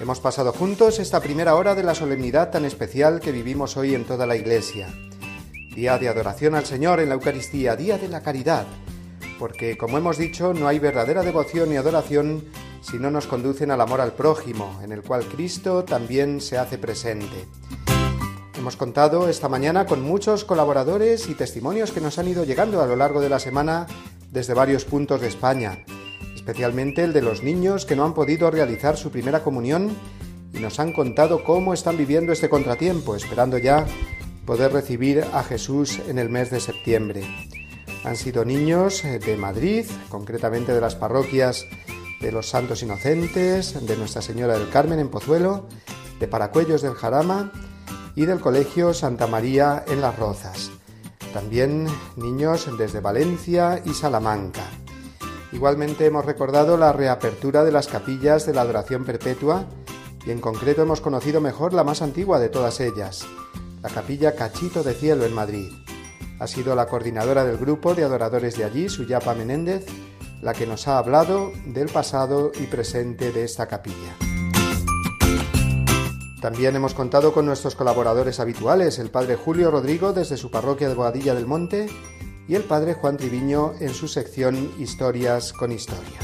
Hemos 0.00 0.18
pasado 0.18 0.50
juntos 0.50 0.98
esta 0.98 1.20
primera 1.20 1.56
hora 1.56 1.74
de 1.74 1.82
la 1.82 1.94
solemnidad 1.94 2.50
tan 2.50 2.64
especial 2.64 3.20
que 3.20 3.32
vivimos 3.32 3.76
hoy 3.76 3.94
en 3.94 4.06
toda 4.06 4.26
la 4.26 4.34
Iglesia. 4.34 4.88
Día 5.74 5.98
de 5.98 6.08
adoración 6.08 6.54
al 6.54 6.64
Señor 6.64 7.00
en 7.00 7.10
la 7.10 7.16
Eucaristía, 7.16 7.76
día 7.76 7.98
de 7.98 8.08
la 8.08 8.22
caridad, 8.22 8.64
porque 9.38 9.76
como 9.76 9.98
hemos 9.98 10.16
dicho, 10.16 10.54
no 10.54 10.68
hay 10.68 10.78
verdadera 10.78 11.22
devoción 11.22 11.68
ni 11.68 11.76
adoración 11.76 12.46
si 12.80 12.96
no 12.96 13.10
nos 13.10 13.26
conducen 13.26 13.70
al 13.72 13.82
amor 13.82 14.00
al 14.00 14.14
prójimo, 14.14 14.80
en 14.82 14.92
el 14.92 15.02
cual 15.02 15.26
Cristo 15.26 15.84
también 15.84 16.40
se 16.40 16.56
hace 16.56 16.78
presente. 16.78 17.44
Hemos 18.56 18.76
contado 18.78 19.28
esta 19.28 19.50
mañana 19.50 19.84
con 19.84 20.00
muchos 20.00 20.46
colaboradores 20.46 21.28
y 21.28 21.34
testimonios 21.34 21.92
que 21.92 22.00
nos 22.00 22.18
han 22.18 22.28
ido 22.28 22.44
llegando 22.44 22.80
a 22.80 22.86
lo 22.86 22.96
largo 22.96 23.20
de 23.20 23.28
la 23.28 23.38
semana 23.38 23.86
desde 24.34 24.52
varios 24.52 24.84
puntos 24.84 25.20
de 25.20 25.28
España, 25.28 25.84
especialmente 26.34 27.04
el 27.04 27.12
de 27.12 27.22
los 27.22 27.44
niños 27.44 27.86
que 27.86 27.94
no 27.94 28.04
han 28.04 28.14
podido 28.14 28.50
realizar 28.50 28.96
su 28.96 29.10
primera 29.10 29.44
comunión 29.44 29.96
y 30.52 30.58
nos 30.58 30.80
han 30.80 30.92
contado 30.92 31.44
cómo 31.44 31.72
están 31.72 31.96
viviendo 31.96 32.32
este 32.32 32.48
contratiempo, 32.48 33.14
esperando 33.14 33.58
ya 33.58 33.86
poder 34.44 34.72
recibir 34.72 35.24
a 35.32 35.44
Jesús 35.44 36.00
en 36.08 36.18
el 36.18 36.30
mes 36.30 36.50
de 36.50 36.58
septiembre. 36.58 37.22
Han 38.04 38.16
sido 38.16 38.44
niños 38.44 39.04
de 39.04 39.36
Madrid, 39.36 39.86
concretamente 40.08 40.74
de 40.74 40.80
las 40.80 40.96
parroquias 40.96 41.64
de 42.20 42.32
los 42.32 42.48
Santos 42.48 42.82
Inocentes, 42.82 43.86
de 43.86 43.96
Nuestra 43.96 44.20
Señora 44.20 44.58
del 44.58 44.68
Carmen 44.68 44.98
en 44.98 45.10
Pozuelo, 45.10 45.68
de 46.18 46.26
Paracuellos 46.26 46.82
del 46.82 46.94
Jarama, 46.94 47.52
y 48.16 48.26
del 48.26 48.40
Colegio 48.40 48.94
Santa 48.94 49.26
María 49.26 49.84
en 49.86 50.00
Las 50.00 50.18
Rozas. 50.18 50.70
También 51.34 51.88
niños 52.14 52.68
desde 52.78 53.00
Valencia 53.00 53.82
y 53.84 53.92
Salamanca. 53.92 54.62
Igualmente 55.50 56.06
hemos 56.06 56.24
recordado 56.24 56.76
la 56.76 56.92
reapertura 56.92 57.64
de 57.64 57.72
las 57.72 57.88
capillas 57.88 58.46
de 58.46 58.54
la 58.54 58.60
adoración 58.60 59.04
perpetua 59.04 59.66
y 60.24 60.30
en 60.30 60.40
concreto 60.40 60.82
hemos 60.82 61.00
conocido 61.00 61.40
mejor 61.40 61.72
la 61.72 61.82
más 61.82 62.02
antigua 62.02 62.38
de 62.38 62.50
todas 62.50 62.78
ellas, 62.78 63.26
la 63.82 63.88
capilla 63.88 64.36
Cachito 64.36 64.84
de 64.84 64.94
Cielo 64.94 65.24
en 65.24 65.34
Madrid. 65.34 65.72
Ha 66.38 66.46
sido 66.46 66.76
la 66.76 66.86
coordinadora 66.86 67.44
del 67.44 67.58
grupo 67.58 67.96
de 67.96 68.04
adoradores 68.04 68.56
de 68.56 68.62
allí, 68.62 68.88
Suyapa 68.88 69.34
Menéndez, 69.34 69.86
la 70.40 70.54
que 70.54 70.68
nos 70.68 70.86
ha 70.86 70.98
hablado 70.98 71.50
del 71.66 71.88
pasado 71.88 72.52
y 72.60 72.66
presente 72.66 73.32
de 73.32 73.42
esta 73.42 73.66
capilla. 73.66 74.33
También 76.44 76.76
hemos 76.76 76.92
contado 76.92 77.32
con 77.32 77.46
nuestros 77.46 77.74
colaboradores 77.74 78.38
habituales, 78.38 78.98
el 78.98 79.08
padre 79.08 79.34
Julio 79.34 79.70
Rodrigo 79.70 80.12
desde 80.12 80.36
su 80.36 80.50
parroquia 80.50 80.90
de 80.90 80.94
Boadilla 80.94 81.34
del 81.34 81.46
Monte 81.46 81.88
y 82.46 82.54
el 82.54 82.64
padre 82.64 82.92
Juan 82.92 83.16
Triviño 83.16 83.72
en 83.80 83.94
su 83.94 84.08
sección 84.08 84.70
Historias 84.78 85.54
con 85.54 85.72
Historia. 85.72 86.18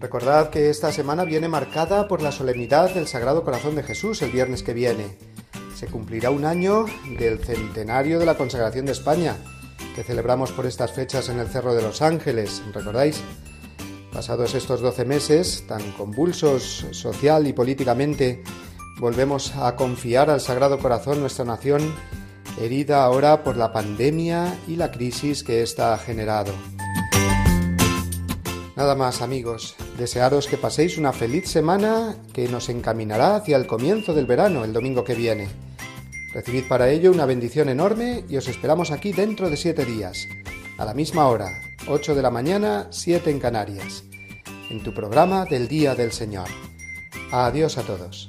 Recordad 0.00 0.50
que 0.50 0.70
esta 0.70 0.90
semana 0.90 1.22
viene 1.22 1.46
marcada 1.46 2.08
por 2.08 2.20
la 2.20 2.32
solemnidad 2.32 2.92
del 2.92 3.06
Sagrado 3.06 3.44
Corazón 3.44 3.76
de 3.76 3.84
Jesús 3.84 4.20
el 4.22 4.32
viernes 4.32 4.64
que 4.64 4.74
viene. 4.74 5.16
Se 5.76 5.86
cumplirá 5.86 6.30
un 6.30 6.46
año 6.46 6.86
del 7.16 7.38
centenario 7.38 8.18
de 8.18 8.26
la 8.26 8.36
consagración 8.36 8.86
de 8.86 8.92
España, 8.92 9.36
que 9.94 10.02
celebramos 10.02 10.50
por 10.50 10.66
estas 10.66 10.90
fechas 10.90 11.28
en 11.28 11.38
el 11.38 11.46
Cerro 11.46 11.76
de 11.76 11.82
los 11.82 12.02
Ángeles, 12.02 12.60
¿recordáis? 12.74 13.22
Pasados 14.12 14.54
estos 14.54 14.80
doce 14.80 15.04
meses, 15.04 15.64
tan 15.68 15.92
convulsos 15.92 16.86
social 16.90 17.46
y 17.46 17.52
políticamente, 17.52 18.42
volvemos 18.98 19.54
a 19.54 19.76
confiar 19.76 20.30
al 20.30 20.40
Sagrado 20.40 20.78
Corazón 20.78 21.20
nuestra 21.20 21.44
nación, 21.44 21.94
herida 22.60 23.04
ahora 23.04 23.44
por 23.44 23.56
la 23.56 23.72
pandemia 23.72 24.58
y 24.66 24.74
la 24.76 24.90
crisis 24.90 25.44
que 25.44 25.62
ésta 25.62 25.94
ha 25.94 25.98
generado. 25.98 26.52
Nada 28.74 28.96
más 28.96 29.22
amigos, 29.22 29.76
desearos 29.96 30.48
que 30.48 30.56
paséis 30.56 30.98
una 30.98 31.12
feliz 31.12 31.48
semana 31.48 32.16
que 32.32 32.48
nos 32.48 32.68
encaminará 32.68 33.36
hacia 33.36 33.56
el 33.56 33.66
comienzo 33.66 34.12
del 34.12 34.26
verano 34.26 34.64
el 34.64 34.72
domingo 34.72 35.04
que 35.04 35.14
viene. 35.14 35.48
Recibid 36.34 36.66
para 36.66 36.90
ello 36.90 37.12
una 37.12 37.26
bendición 37.26 37.68
enorme 37.68 38.24
y 38.28 38.36
os 38.36 38.48
esperamos 38.48 38.90
aquí 38.90 39.12
dentro 39.12 39.50
de 39.50 39.56
siete 39.56 39.84
días, 39.84 40.26
a 40.78 40.84
la 40.84 40.94
misma 40.94 41.28
hora, 41.28 41.50
8 41.92 42.14
de 42.14 42.22
la 42.22 42.30
mañana, 42.30 42.86
7 42.90 43.30
en 43.30 43.40
Canarias, 43.40 44.04
en 44.70 44.80
tu 44.80 44.94
programa 44.94 45.44
del 45.44 45.66
Día 45.66 45.96
del 45.96 46.12
Señor. 46.12 46.46
Adiós 47.32 47.78
a 47.78 47.82
todos. 47.82 48.28